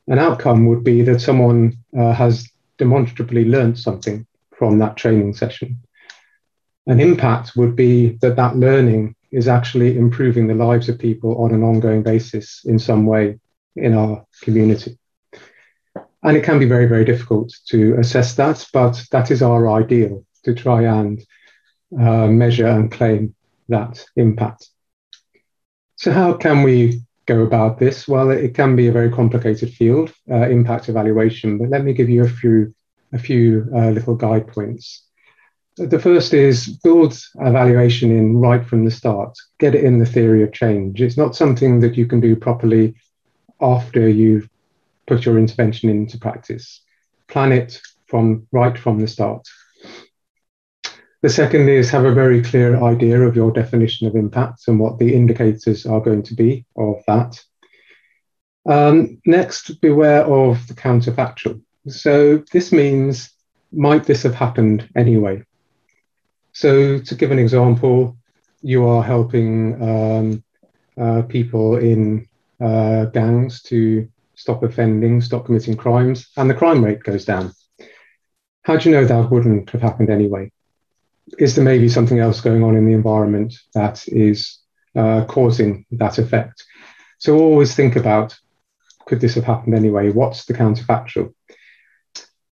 [0.08, 2.51] An outcome would be that someone uh, has
[2.82, 4.26] demonstrably learned something
[4.58, 5.78] from that training session.
[6.88, 11.54] An impact would be that that learning is actually improving the lives of people on
[11.54, 13.40] an ongoing basis in some way
[13.76, 14.98] in our community.
[16.24, 20.26] And it can be very, very difficult to assess that, but that is our ideal
[20.46, 21.22] to try and
[22.00, 23.36] uh, measure and claim
[23.70, 24.70] that impact.
[25.98, 28.08] So, how can we go about this?
[28.08, 32.10] Well, it can be a very complicated field, uh, impact evaluation, but let me give
[32.10, 32.74] you a few,
[33.14, 35.04] a few uh, little guide points.
[35.78, 39.38] The first is build evaluation in right from the start.
[39.60, 41.02] Get it in the theory of change.
[41.02, 42.96] It's not something that you can do properly
[43.62, 44.50] after you've
[45.08, 46.82] put your intervention into practice.
[47.28, 49.48] Plan it from right from the start.
[51.22, 54.98] The second is have a very clear idea of your definition of impact and what
[54.98, 57.40] the indicators are going to be of that.
[58.66, 61.62] Um, next, beware of the counterfactual.
[61.88, 63.32] So this means,
[63.72, 65.44] might this have happened anyway?
[66.54, 68.18] So, to give an example,
[68.62, 70.44] you are helping um,
[71.00, 72.28] uh, people in
[72.60, 77.54] uh, gangs to stop offending, stop committing crimes, and the crime rate goes down.
[78.64, 80.52] How do you know that wouldn't have happened anyway?
[81.38, 84.60] Is there maybe something else going on in the environment that is
[84.96, 86.64] uh, causing that effect?
[87.20, 88.38] So always think about
[89.06, 90.10] could this have happened anyway?
[90.10, 91.34] What's the counterfactual?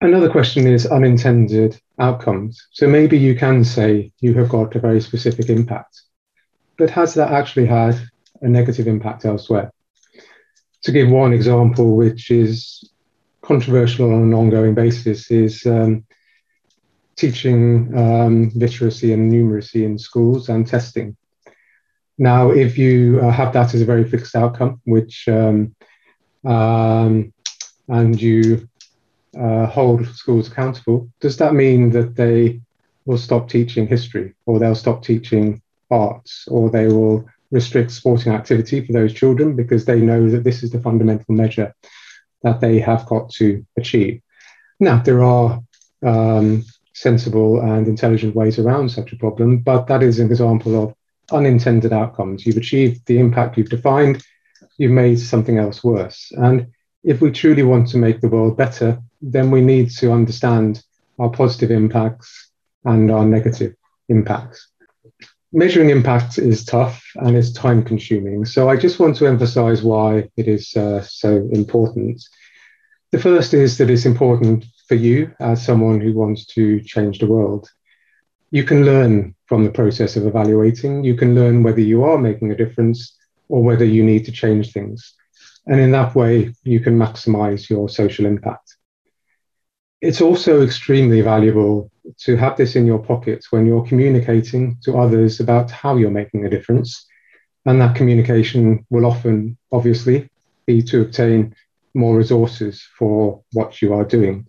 [0.00, 2.66] Another question is unintended outcomes.
[2.70, 6.00] So maybe you can say you have got a very specific impact,
[6.78, 8.00] but has that actually had
[8.40, 9.70] a negative impact elsewhere?
[10.84, 12.90] To give one example, which is
[13.42, 16.05] controversial on an ongoing basis, is um,
[17.16, 21.16] teaching um, literacy and numeracy in schools and testing.
[22.18, 25.74] Now, if you uh, have that as a very fixed outcome, which um,
[26.44, 27.32] um
[27.88, 28.68] and you
[29.38, 32.60] uh, hold schools accountable, does that mean that they
[33.04, 38.84] will stop teaching history or they'll stop teaching arts or they will restrict sporting activity
[38.84, 41.72] for those children because they know that this is the fundamental measure
[42.42, 44.20] that they have got to achieve?
[44.80, 45.60] Now, there are
[46.04, 46.64] um,
[46.96, 50.94] sensible and intelligent ways around such a problem, but that is an example of
[51.30, 52.46] unintended outcomes.
[52.46, 54.24] You've achieved the impact you've defined,
[54.78, 56.32] you've made something else worse.
[56.32, 56.68] And
[57.04, 60.82] if we truly want to make the world better, then we need to understand
[61.18, 62.50] our positive impacts
[62.84, 63.74] and our negative
[64.08, 64.68] impacts.
[65.52, 68.44] measuring impact is tough and it's time consuming.
[68.44, 72.22] So I just want to emphasize why it is uh, so important.
[73.12, 77.26] The first is that it's important for you as someone who wants to change the
[77.26, 77.68] world.
[78.50, 81.04] You can learn from the process of evaluating.
[81.04, 83.16] You can learn whether you are making a difference
[83.48, 85.14] or whether you need to change things.
[85.66, 88.76] And in that way, you can maximize your social impact.
[90.00, 95.40] It's also extremely valuable to have this in your pocket when you're communicating to others
[95.40, 97.06] about how you're making a difference.
[97.64, 100.30] And that communication will often, obviously,
[100.66, 101.56] be to obtain
[101.94, 104.46] more resources for what you are doing.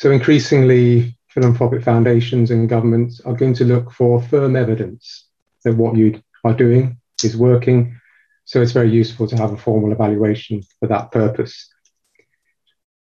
[0.00, 5.26] So, increasingly, philanthropic foundations and governments are going to look for firm evidence
[5.62, 8.00] that what you are doing is working.
[8.46, 11.68] So, it's very useful to have a formal evaluation for that purpose.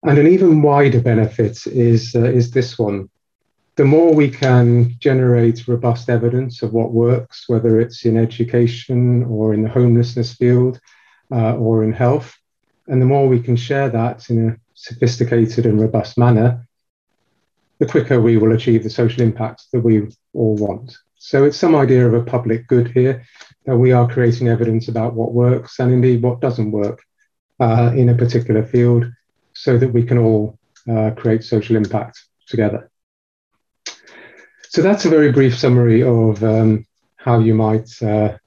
[0.02, 3.10] And an even wider benefit is, uh, is this one
[3.76, 9.54] the more we can generate robust evidence of what works, whether it's in education or
[9.54, 10.80] in the homelessness field
[11.32, 12.36] uh, or in health,
[12.88, 16.67] and the more we can share that in a sophisticated and robust manner,
[17.80, 20.98] the quicker we will achieve the social impact that we all want.
[21.18, 23.24] So it's some idea of a public good here
[23.66, 27.02] that we are creating evidence about what works and indeed what doesn't work
[27.60, 29.06] uh, in a particular field
[29.54, 30.58] so that we can all
[30.90, 32.90] uh, create social impact together.
[34.70, 38.38] So that's a very brief summary of um, how you might uh,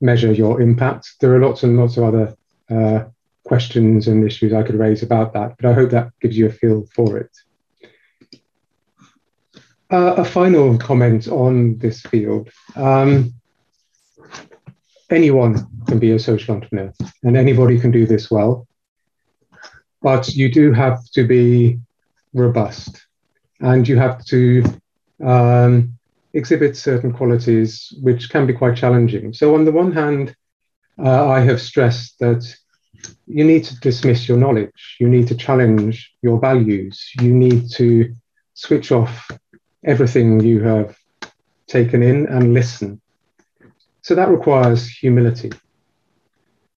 [0.00, 1.14] measure your impact.
[1.20, 2.36] There are lots and lots of other
[2.70, 3.04] uh,
[3.44, 6.52] questions and issues I could raise about that, but I hope that gives you a
[6.52, 7.30] feel for it.
[9.94, 12.50] Uh, a final comment on this field.
[12.74, 13.32] Um,
[15.08, 16.92] anyone can be a social entrepreneur
[17.22, 18.66] and anybody can do this well,
[20.02, 21.78] but you do have to be
[22.32, 23.06] robust
[23.60, 24.64] and you have to
[25.24, 25.96] um,
[26.32, 29.32] exhibit certain qualities which can be quite challenging.
[29.32, 30.34] So, on the one hand,
[30.98, 32.42] uh, I have stressed that
[33.28, 38.12] you need to dismiss your knowledge, you need to challenge your values, you need to
[38.54, 39.30] switch off
[39.84, 40.96] everything you have
[41.66, 43.00] taken in and listen.
[44.02, 45.50] So, that requires humility.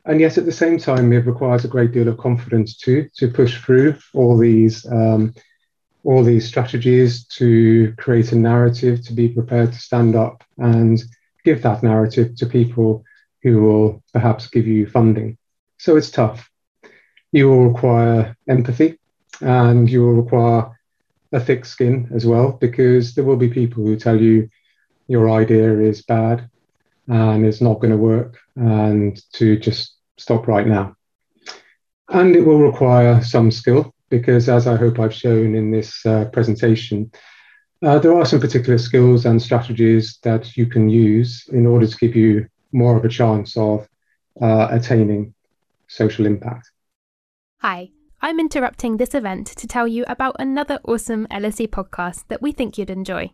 [0.05, 3.28] And yet, at the same time, it requires a great deal of confidence too to
[3.30, 5.34] push through all these um,
[6.08, 11.03] all these strategies to create a narrative, to be prepared to stand up and
[11.43, 13.03] give that narrative to people
[13.43, 15.38] who will perhaps give you funding.
[15.78, 16.49] So it's tough.
[17.34, 18.99] You will require empathy
[19.41, 20.76] and you will require
[21.32, 24.49] a thick skin as well, because there will be people who tell you
[25.07, 26.49] your idea is bad
[27.07, 30.95] and it's not going to work and to just stop right now.
[32.09, 36.25] And it will require some skill because as I hope I've shown in this uh,
[36.25, 37.11] presentation,
[37.84, 41.97] uh, there are some particular skills and strategies that you can use in order to
[41.97, 43.88] give you more of a chance of
[44.41, 45.34] uh, attaining
[45.88, 46.71] social impact.
[47.59, 47.91] Hi,
[48.22, 52.78] I'm interrupting this event to tell you about another awesome LSE podcast that we think
[52.78, 53.32] you'd enjoy.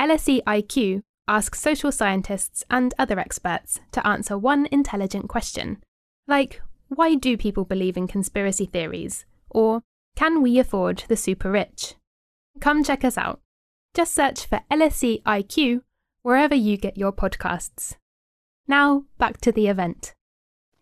[0.00, 5.82] LSE IQ asks social scientists and other experts to answer one intelligent question,
[6.26, 9.24] like why do people believe in conspiracy theories?
[9.50, 9.82] Or
[10.14, 11.94] can we afford the super rich?
[12.60, 13.40] Come check us out.
[13.94, 15.82] Just search for LSE IQ
[16.22, 17.96] wherever you get your podcasts.
[18.66, 20.14] Now, back to the event.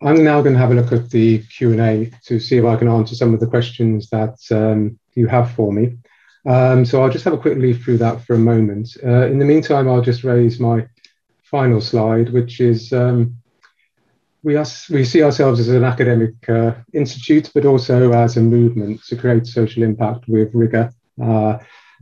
[0.01, 2.87] I'm now going to have a look at the Q&A to see if I can
[2.87, 5.97] answer some of the questions that um, you have for me.
[6.45, 8.97] Um, so I'll just have a quick leaf through that for a moment.
[9.03, 10.87] Uh, in the meantime, I'll just raise my
[11.43, 13.37] final slide, which is um,
[14.43, 14.57] we,
[14.91, 19.47] we see ourselves as an academic uh, institute, but also as a movement to create
[19.47, 20.91] social impact with rigor
[21.23, 21.57] uh,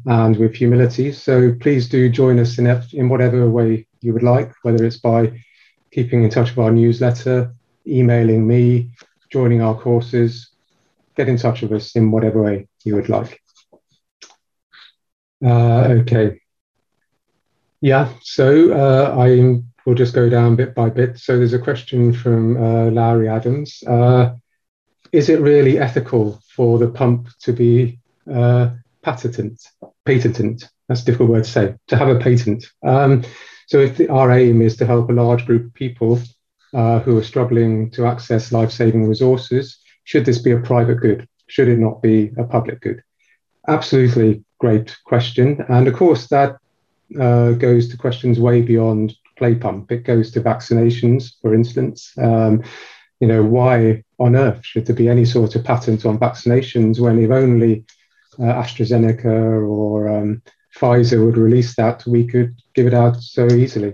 [0.05, 1.13] and with humility.
[1.13, 5.41] So please do join us in, in whatever way you would like, whether it's by
[5.93, 7.53] keeping in touch with our newsletter,
[7.87, 8.91] emailing me,
[9.31, 10.51] joining our courses,
[11.15, 13.41] get in touch with us in whatever way you would like.
[15.43, 16.39] Uh, okay.
[17.81, 21.17] Yeah, so uh, I'm we'll just go down bit by bit.
[21.17, 23.83] So there's a question from uh, Larry Adams.
[23.85, 24.35] Uh,
[25.11, 27.99] is it really ethical for the pump to be
[28.31, 28.71] uh,
[29.01, 29.59] patented?
[30.05, 30.63] Patented.
[30.87, 31.75] That's a difficult word to say.
[31.87, 32.65] To have a patent.
[32.85, 33.23] Um,
[33.67, 36.19] so if the, our aim is to help a large group of people
[36.73, 41.27] uh, who are struggling to access life-saving resources, should this be a private good?
[41.47, 43.03] Should it not be a public good?
[43.67, 45.63] Absolutely great question.
[45.69, 46.57] And of course, that
[47.19, 49.91] uh, goes to questions way beyond play pump.
[49.91, 52.11] It goes to vaccinations, for instance.
[52.17, 52.63] Um,
[53.19, 57.19] you know, why on earth should there be any sort of patent on vaccinations when
[57.19, 57.85] if only
[58.39, 60.41] uh, AstraZeneca or um,
[60.75, 63.93] Pfizer would release that, we could give it out so easily.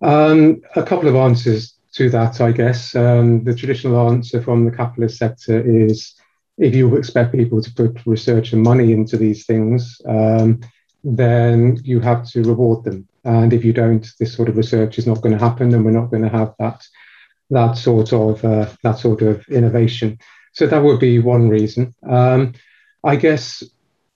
[0.00, 2.94] Um, a couple of answers to that, I guess.
[2.94, 6.14] Um, the traditional answer from the capitalist sector is
[6.58, 10.60] if you expect people to put research and money into these things, um,
[11.04, 13.08] then you have to reward them.
[13.24, 15.90] And if you don't, this sort of research is not going to happen, and we're
[15.90, 16.82] not going to have that
[17.50, 20.18] that sort of uh, that sort of innovation.
[20.52, 21.94] So that would be one reason.
[22.08, 22.54] Um,
[23.04, 23.62] I guess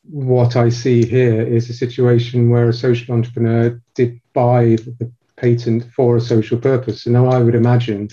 [0.02, 5.84] what I see here is a situation where a social entrepreneur did buy the patent
[5.96, 7.06] for a social purpose.
[7.06, 8.08] Now I would imagine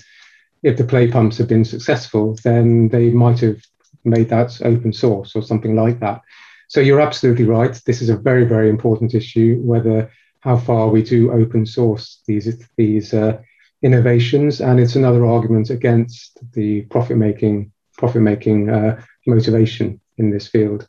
[0.62, 3.60] if the play pumps had been successful, then they might have
[4.04, 6.22] made that open source or something like that.
[6.68, 7.80] So you're absolutely right.
[7.86, 10.10] This is a very, very important issue, whether
[10.40, 13.40] how far we do open source these, these uh,
[13.82, 14.60] innovations.
[14.60, 20.88] And it's another argument against the profit making, profit making uh, motivation in this field.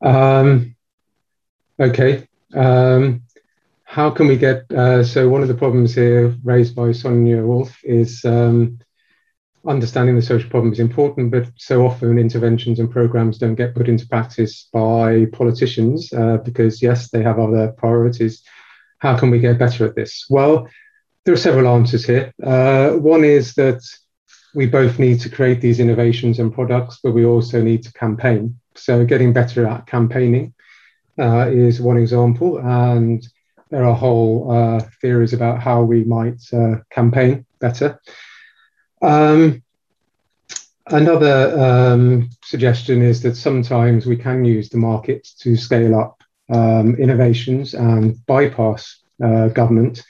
[0.00, 0.76] Um,
[1.78, 2.26] okay.
[2.54, 3.22] Um,
[3.88, 7.74] how can we get uh, so one of the problems here raised by Sonia Wolf
[7.84, 8.78] is um,
[9.66, 13.88] understanding the social problem is important, but so often interventions and programs don't get put
[13.88, 18.42] into practice by politicians uh, because yes, they have other priorities.
[18.98, 20.26] How can we get better at this?
[20.28, 20.68] Well,
[21.24, 22.30] there are several answers here.
[22.42, 23.80] Uh, one is that
[24.54, 28.58] we both need to create these innovations and products, but we also need to campaign.
[28.74, 30.52] So getting better at campaigning
[31.18, 33.26] uh, is one example, and
[33.70, 38.00] there are whole uh, theories about how we might uh, campaign better.
[39.02, 39.62] Um,
[40.86, 46.94] another um, suggestion is that sometimes we can use the market to scale up um,
[46.96, 50.02] innovations and bypass uh, government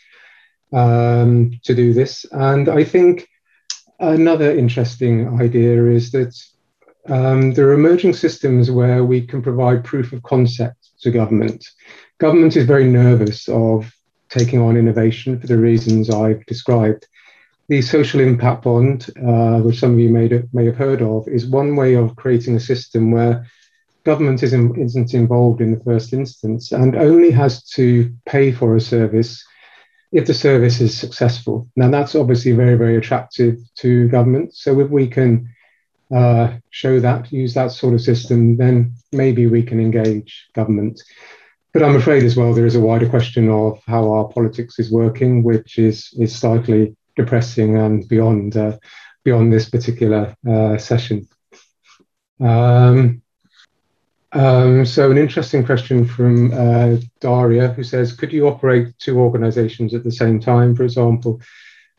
[0.72, 2.24] um, to do this.
[2.30, 3.28] And I think
[3.98, 6.34] another interesting idea is that
[7.08, 11.64] um, there are emerging systems where we can provide proof of concept to government
[12.18, 13.92] government is very nervous of
[14.28, 17.06] taking on innovation for the reasons I've described.
[17.68, 21.46] The social impact bond, uh, which some of you may, may have heard of, is
[21.46, 23.46] one way of creating a system where
[24.04, 28.80] government isn't, isn't involved in the first instance and only has to pay for a
[28.80, 29.44] service
[30.12, 31.68] if the service is successful.
[31.76, 34.54] Now, that's obviously very, very attractive to government.
[34.54, 35.48] So, if we can
[36.14, 41.02] uh, show that, use that sort of system, then maybe we can engage government.
[41.72, 44.90] But I'm afraid as well there is a wider question of how our politics is
[44.90, 48.78] working, which is is slightly depressing and beyond uh,
[49.22, 51.28] beyond this particular uh, session.
[52.40, 53.22] Um,
[54.32, 59.94] um, so an interesting question from uh, Daria, who says, could you operate two organizations
[59.94, 60.76] at the same time?
[60.76, 61.40] For example,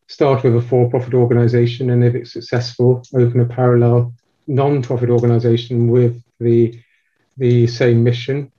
[0.09, 4.13] start with a for-profit organization, and if it's successful, open a parallel
[4.47, 6.77] non-profit organization with the
[7.37, 8.51] the same mission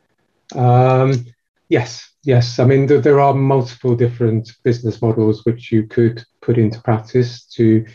[0.55, 1.27] um,
[1.69, 2.59] yes, yes.
[2.59, 7.45] I mean, there, there, are multiple different business models which you could put into practice
[7.55, 7.87] to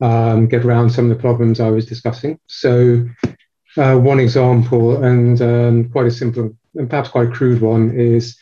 [0.00, 2.38] um, get around some of the problems I was discussing.
[2.46, 3.08] So,
[3.76, 8.36] uh, one example, and um, quite a simple and perhaps quite crude one, is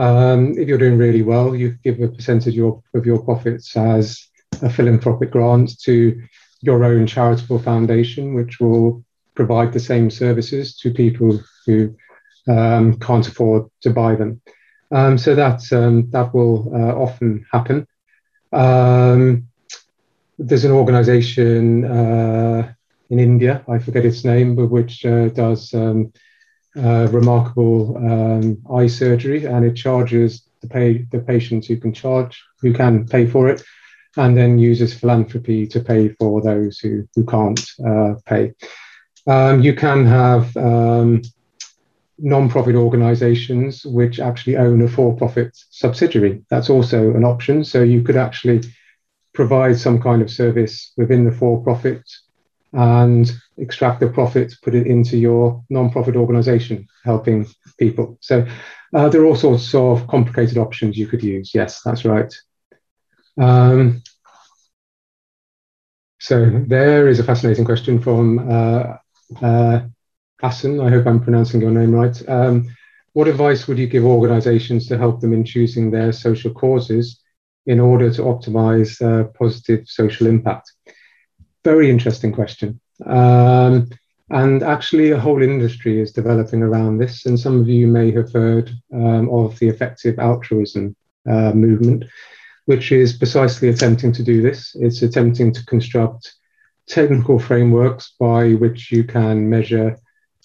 [0.00, 3.76] um, if you're doing really well, you give a percentage of your, of your profits
[3.76, 4.28] as
[4.62, 6.22] a philanthropic grant to
[6.62, 11.94] your own charitable foundation, which will provide the same services to people who
[12.48, 14.40] um, can't afford to buy them.
[14.90, 17.86] Um, so that um, that will uh, often happen.
[18.52, 19.48] Um,
[20.38, 22.72] there's an organisation uh,
[23.10, 26.12] in India, I forget its name, but which uh, does um,
[26.76, 32.42] uh, remarkable um, eye surgery, and it charges the pay the patients who can charge
[32.60, 33.62] who can pay for it,
[34.16, 38.52] and then uses philanthropy to pay for those who who can't uh, pay.
[39.60, 40.56] you can have
[42.22, 46.42] non-profit organizations which actually own a for-profit subsidiary.
[46.50, 47.64] That's also an option.
[47.64, 48.60] So you could actually
[49.32, 52.02] provide some kind of service within the for-profit
[52.72, 57.46] and extract the profit, put it into your non-profit organization, helping
[57.78, 58.16] people.
[58.20, 58.46] So
[58.94, 61.52] uh, there are all sorts of complicated options you could use.
[61.54, 62.32] Yes, that's right.
[63.38, 64.02] Um,
[66.20, 68.96] so there is a fascinating question from uh,
[69.42, 69.80] uh,
[70.40, 72.28] Hassan, I hope I'm pronouncing your name right.
[72.28, 72.74] Um,
[73.12, 77.20] what advice would you give organizations to help them in choosing their social causes
[77.66, 80.72] in order to optimize uh, positive social impact?
[81.64, 82.80] Very interesting question.
[83.04, 83.88] Um,
[84.30, 87.26] and actually, a whole industry is developing around this.
[87.26, 90.94] And some of you may have heard um, of the effective altruism
[91.28, 92.04] uh, movement,
[92.66, 94.76] which is precisely attempting to do this.
[94.78, 96.34] It's attempting to construct
[96.86, 99.98] technical frameworks by which you can measure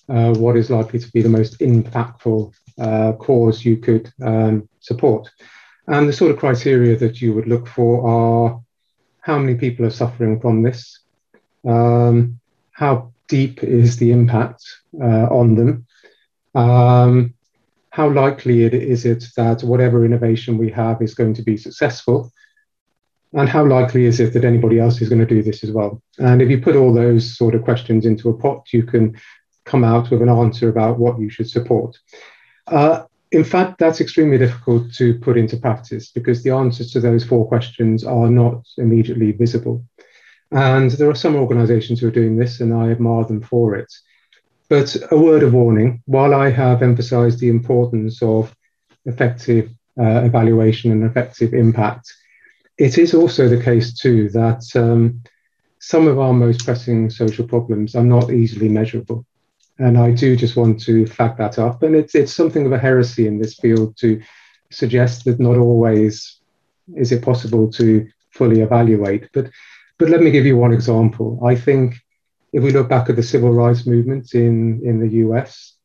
[0.09, 5.29] uh, what is likely to be the most impactful uh, cause you could um, support.
[5.87, 8.61] And the sort of criteria that you would look for are
[9.21, 10.99] how many people are suffering from this,
[11.65, 12.39] um,
[12.71, 14.63] how deep is the impact
[15.01, 15.85] uh, on them,
[16.53, 17.33] um,
[17.89, 22.31] how likely it is it that whatever innovation we have is going to be successful,
[23.33, 26.01] and how likely is it that anybody else is going to do this as well?
[26.19, 29.17] And if you put all those sort of questions into a pot, you can
[29.65, 31.97] come out with an answer about what you should support.
[32.67, 37.25] Uh, in fact, that's extremely difficult to put into practice because the answers to those
[37.25, 39.83] four questions are not immediately visible.
[40.51, 43.91] And there are some organizations who are doing this, and I admire them for it.
[44.69, 48.55] But a word of warning while I have emphasized the importance of
[49.05, 49.69] effective
[49.99, 52.11] uh, evaluation and effective impact,
[52.77, 55.21] it is also the case, too, that um,
[55.79, 59.25] some of our most pressing social problems are not easily measurable.
[59.77, 61.83] And I do just want to flag that up.
[61.83, 64.21] And it's, it's something of a heresy in this field to
[64.71, 66.39] suggest that not always
[66.95, 69.29] is it possible to fully evaluate.
[69.33, 69.49] But,
[69.97, 71.39] but let me give you one example.
[71.45, 71.95] I think
[72.53, 75.75] if we look back at the civil rights movement in, in the US,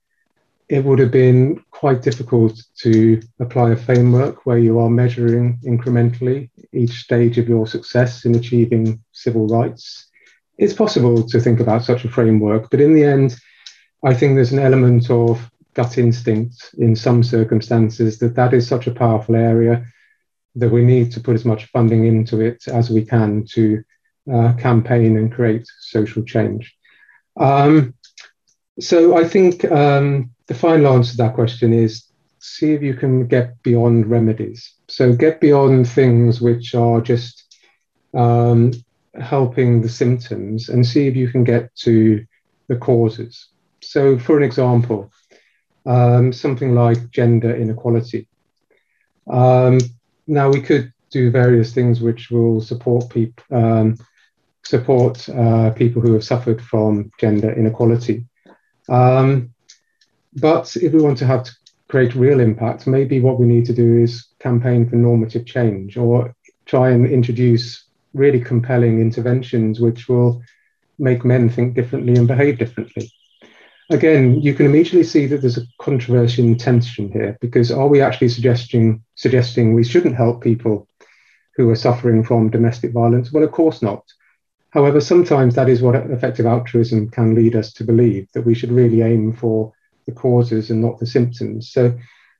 [0.68, 6.48] it would have been quite difficult to apply a framework where you are measuring incrementally
[6.72, 10.08] each stage of your success in achieving civil rights.
[10.58, 13.36] It's possible to think about such a framework, but in the end,
[14.04, 18.86] I think there's an element of gut instinct in some circumstances that that is such
[18.86, 19.84] a powerful area
[20.54, 23.82] that we need to put as much funding into it as we can to
[24.32, 26.74] uh, campaign and create social change.
[27.36, 27.94] Um,
[28.78, 32.06] so I think um, the final answer to that question is
[32.38, 34.74] see if you can get beyond remedies.
[34.88, 37.56] So get beyond things which are just
[38.14, 38.72] um,
[39.18, 42.24] helping the symptoms and see if you can get to
[42.68, 43.48] the causes.
[43.82, 45.10] So, for an example,
[45.86, 48.28] um, something like gender inequality.
[49.28, 49.78] Um,
[50.26, 53.96] now, we could do various things which will support people um,
[54.70, 58.24] support uh, people who have suffered from gender inequality.
[58.88, 59.52] Um,
[60.34, 61.52] but if we want to have to
[61.88, 66.34] create real impact, maybe what we need to do is campaign for normative change or
[66.66, 70.42] try and introduce really compelling interventions which will
[70.98, 73.10] make men think differently and behave differently.
[73.90, 78.00] Again, you can immediately see that there's a controversy and tension here because are we
[78.00, 80.86] actually suggesting suggesting we shouldn't help people
[81.56, 83.32] who are suffering from domestic violence?
[83.32, 84.04] Well, of course not.
[84.70, 88.70] However, sometimes that is what effective altruism can lead us to believe that we should
[88.70, 89.72] really aim for
[90.06, 91.72] the causes and not the symptoms.
[91.72, 91.98] So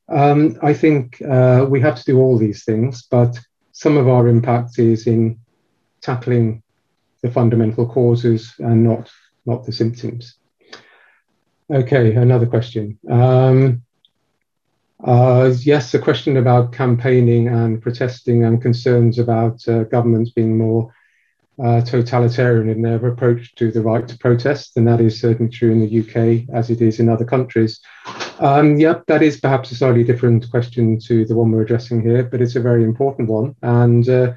[0.08, 3.38] um, I think uh, we have to do all these things, but
[3.72, 5.38] some of our impact is in
[6.00, 6.62] tackling
[7.22, 9.10] the fundamental causes and not
[9.46, 10.36] not the symptoms.
[11.72, 12.98] Okay, another question.
[13.08, 13.82] Um,
[15.02, 20.92] uh, yes, a question about campaigning and protesting and concerns about uh, governments being more
[21.62, 25.70] uh, totalitarian in their approach to the right to protest, and that is certainly true
[25.70, 27.80] in the UK as it is in other countries.
[28.38, 32.22] Um, yep, that is perhaps a slightly different question to the one we're addressing here,
[32.22, 33.54] but it's a very important one.
[33.62, 34.32] And uh,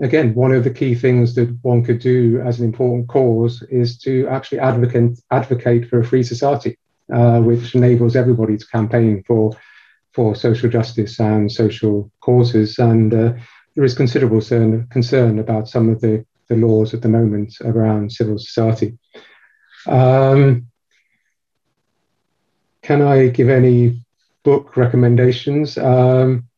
[0.00, 3.96] again, one of the key things that one could do as an important cause is
[4.00, 6.78] to actually advocate advocate for a free society,
[7.12, 9.56] uh, which enables everybody to campaign for
[10.12, 12.78] for social justice and social causes.
[12.78, 13.32] And uh,
[13.74, 18.12] there is considerable concern, concern about some of the the laws at the moment around
[18.12, 18.98] civil society.
[19.86, 20.66] Um,
[22.82, 24.04] can I give any
[24.42, 25.78] book recommendations?
[25.78, 26.48] Um,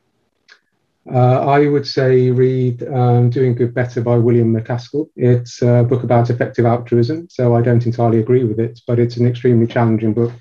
[1.13, 5.09] uh, I would say read um, Doing Good Better by William MacAskill.
[5.15, 9.17] It's a book about effective altruism, so I don't entirely agree with it, but it's
[9.17, 10.33] an extremely challenging book,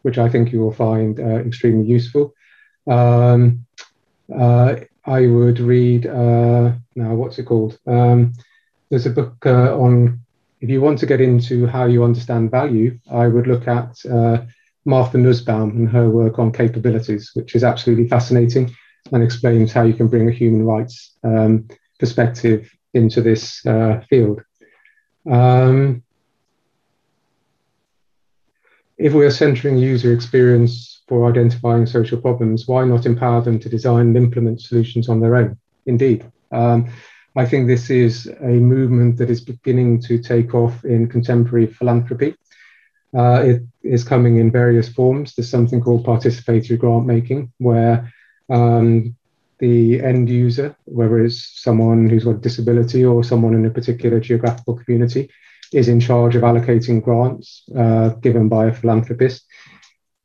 [0.00, 2.34] which I think you will find uh, extremely useful.
[2.86, 3.66] Um,
[4.34, 7.78] uh, I would read, uh, now what's it called?
[7.86, 8.32] Um,
[8.94, 10.20] there's a book uh, on
[10.60, 14.44] if you want to get into how you understand value, I would look at uh,
[14.84, 18.72] Martha Nussbaum and her work on capabilities, which is absolutely fascinating
[19.12, 21.66] and explains how you can bring a human rights um,
[21.98, 24.42] perspective into this uh, field.
[25.28, 26.04] Um,
[28.96, 33.68] if we are centering user experience for identifying social problems, why not empower them to
[33.68, 35.58] design and implement solutions on their own?
[35.84, 36.30] Indeed.
[36.52, 36.88] Um,
[37.36, 42.36] I think this is a movement that is beginning to take off in contemporary philanthropy.
[43.16, 45.34] Uh, it is coming in various forms.
[45.34, 48.12] There's something called participatory grant making, where
[48.50, 49.16] um,
[49.58, 54.20] the end user, whether it's someone who's got a disability or someone in a particular
[54.20, 55.30] geographical community,
[55.72, 59.44] is in charge of allocating grants uh, given by a philanthropist.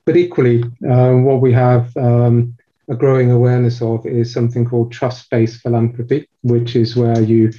[0.06, 2.58] But equally, uh, what we have um,
[2.90, 7.54] a growing awareness of is something called trust based philanthropy, which is where you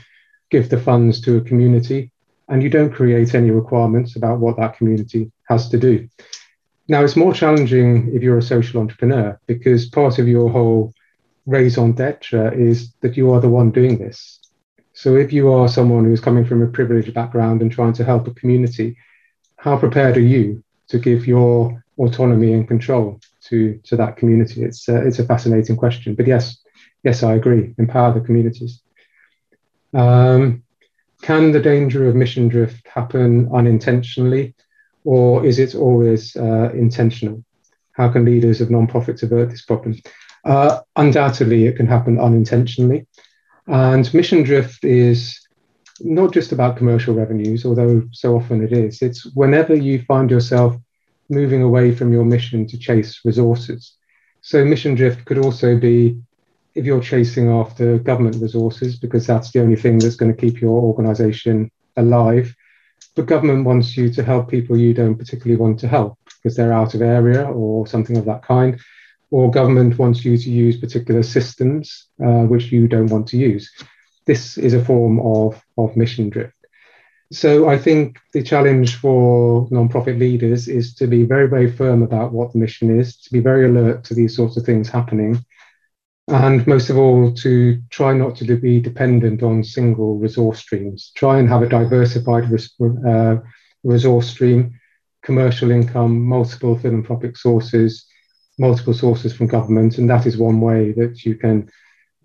[0.50, 2.10] give the funds to a community
[2.48, 6.08] and you don't create any requirements about what that community has to do.
[6.88, 10.92] Now, it's more challenging if you're a social entrepreneur because part of your whole
[11.46, 14.40] raison d'etre is that you are the one doing this.
[14.92, 18.26] So, if you are someone who's coming from a privileged background and trying to help
[18.26, 18.96] a community,
[19.56, 24.62] how prepared are you to give your autonomy and control to, to that community?
[24.62, 26.14] It's, uh, it's a fascinating question.
[26.14, 26.58] But yes,
[27.04, 27.74] yes, I agree.
[27.78, 28.82] Empower the communities.
[29.94, 30.62] Um,
[31.22, 34.54] can the danger of mission drift happen unintentionally,
[35.04, 37.44] or is it always uh, intentional?
[37.92, 39.96] How can leaders of non-profits avert this problem?
[40.44, 43.06] Uh, undoubtedly, it can happen unintentionally.
[43.66, 45.38] And mission drift is
[46.00, 49.02] not just about commercial revenues, although so often it is.
[49.02, 50.76] It's whenever you find yourself
[51.30, 53.94] moving away from your mission to chase resources.
[54.42, 56.20] So, mission drift could also be
[56.74, 60.60] if you're chasing after government resources, because that's the only thing that's going to keep
[60.60, 62.54] your organization alive.
[63.16, 66.72] But government wants you to help people you don't particularly want to help because they're
[66.72, 68.78] out of area or something of that kind.
[69.30, 73.70] Or government wants you to use particular systems uh, which you don't want to use.
[74.26, 76.54] This is a form of, of mission drift.
[77.32, 82.32] So I think the challenge for nonprofit leaders is to be very, very firm about
[82.32, 85.44] what the mission is, to be very alert to these sorts of things happening,
[86.26, 91.12] and most of all, to try not to be dependent on single resource streams.
[91.14, 92.74] Try and have a diversified res-
[93.06, 93.36] uh,
[93.84, 94.74] resource stream,
[95.22, 98.06] commercial income, multiple philanthropic sources,
[98.58, 101.70] multiple sources from government, and that is one way that you can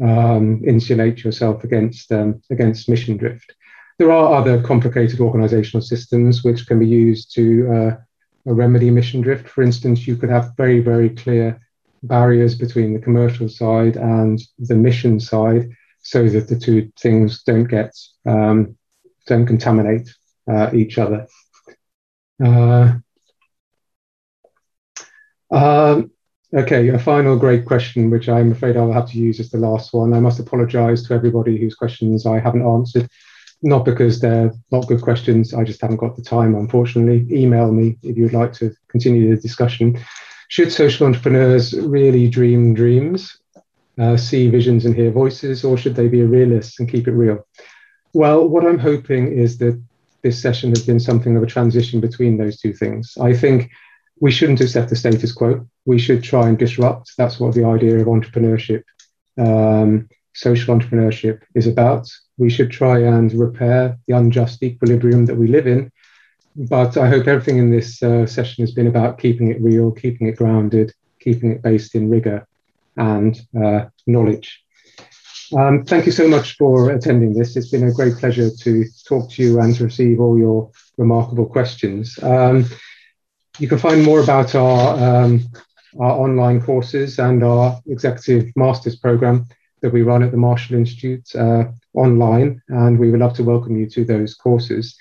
[0.01, 3.53] um, insulate yourself against um, against mission drift.
[3.97, 7.97] There are other complicated organizational systems which can be used to uh,
[8.45, 9.47] remedy mission drift.
[9.47, 11.61] For instance, you could have very, very clear
[12.03, 15.69] barriers between the commercial side and the mission side
[16.01, 17.91] so that the two things don't get
[18.25, 18.77] um,
[19.27, 20.13] don't contaminate
[20.51, 21.25] uh, each other.
[22.43, 22.95] Uh,
[25.51, 26.11] um,
[26.53, 29.93] okay, a final great question, which I'm afraid I'll have to use as the last
[29.93, 30.13] one.
[30.13, 33.09] I must apologize to everybody whose questions I haven't answered
[33.61, 35.53] not because they're not good questions.
[35.53, 37.25] I just haven't got the time, unfortunately.
[37.31, 39.99] Email me if you'd like to continue the discussion.
[40.49, 43.37] Should social entrepreneurs really dream dreams,
[43.97, 47.13] uh, see visions and hear voices, or should they be a realist and keep it
[47.13, 47.47] real?
[48.13, 49.81] Well, what I'm hoping is that
[50.21, 53.17] this session has been something of a transition between those two things.
[53.19, 53.71] I think
[54.19, 55.67] we shouldn't accept the status quo.
[55.85, 57.11] We should try and disrupt.
[57.17, 58.83] That's what the idea of entrepreneurship,
[59.37, 62.07] um, social entrepreneurship, is about
[62.37, 65.91] we should try and repair the unjust equilibrium that we live in.
[66.55, 70.27] But I hope everything in this uh, session has been about keeping it real, keeping
[70.27, 72.47] it grounded, keeping it based in rigor
[72.95, 74.61] and uh, knowledge.
[75.55, 77.55] Um, thank you so much for attending this.
[77.55, 81.45] It's been a great pleasure to talk to you and to receive all your remarkable
[81.45, 82.17] questions.
[82.21, 82.65] Um,
[83.59, 85.45] you can find more about our, um,
[85.99, 89.45] our online courses and our executive master's program
[89.85, 93.77] that we run at the Marshall Institute uh, online, and we would love to welcome
[93.77, 94.97] you to those courses.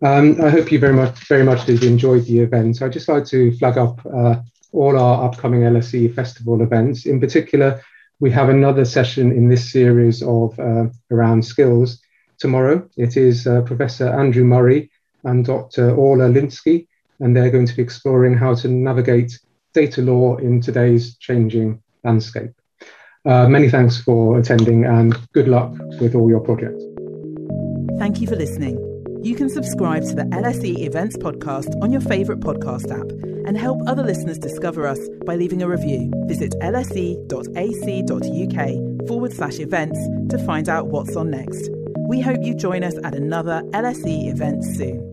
[0.00, 2.80] Um, I hope you very much, very much did enjoy the event.
[2.80, 4.36] I'd just like to flag up uh,
[4.70, 7.04] all our upcoming LSE festival events.
[7.04, 7.82] In particular,
[8.20, 12.00] we have another session in this series of uh, around skills
[12.38, 12.88] tomorrow.
[12.96, 14.88] It is uh, Professor Andrew Murray
[15.24, 15.96] and Dr.
[15.96, 16.86] Orla Lynskey,
[17.18, 19.36] and they're going to be exploring how to navigate
[19.74, 22.52] data law in today's changing landscape.
[23.28, 25.70] Uh, many thanks for attending and good luck
[26.00, 26.82] with all your projects.
[27.98, 28.78] Thank you for listening.
[29.22, 33.10] You can subscribe to the LSE Events Podcast on your favourite podcast app
[33.46, 36.10] and help other listeners discover us by leaving a review.
[36.26, 37.38] Visit lse.ac.uk
[39.08, 39.98] forward slash events
[40.30, 41.68] to find out what's on next.
[42.08, 45.07] We hope you join us at another LSE event soon.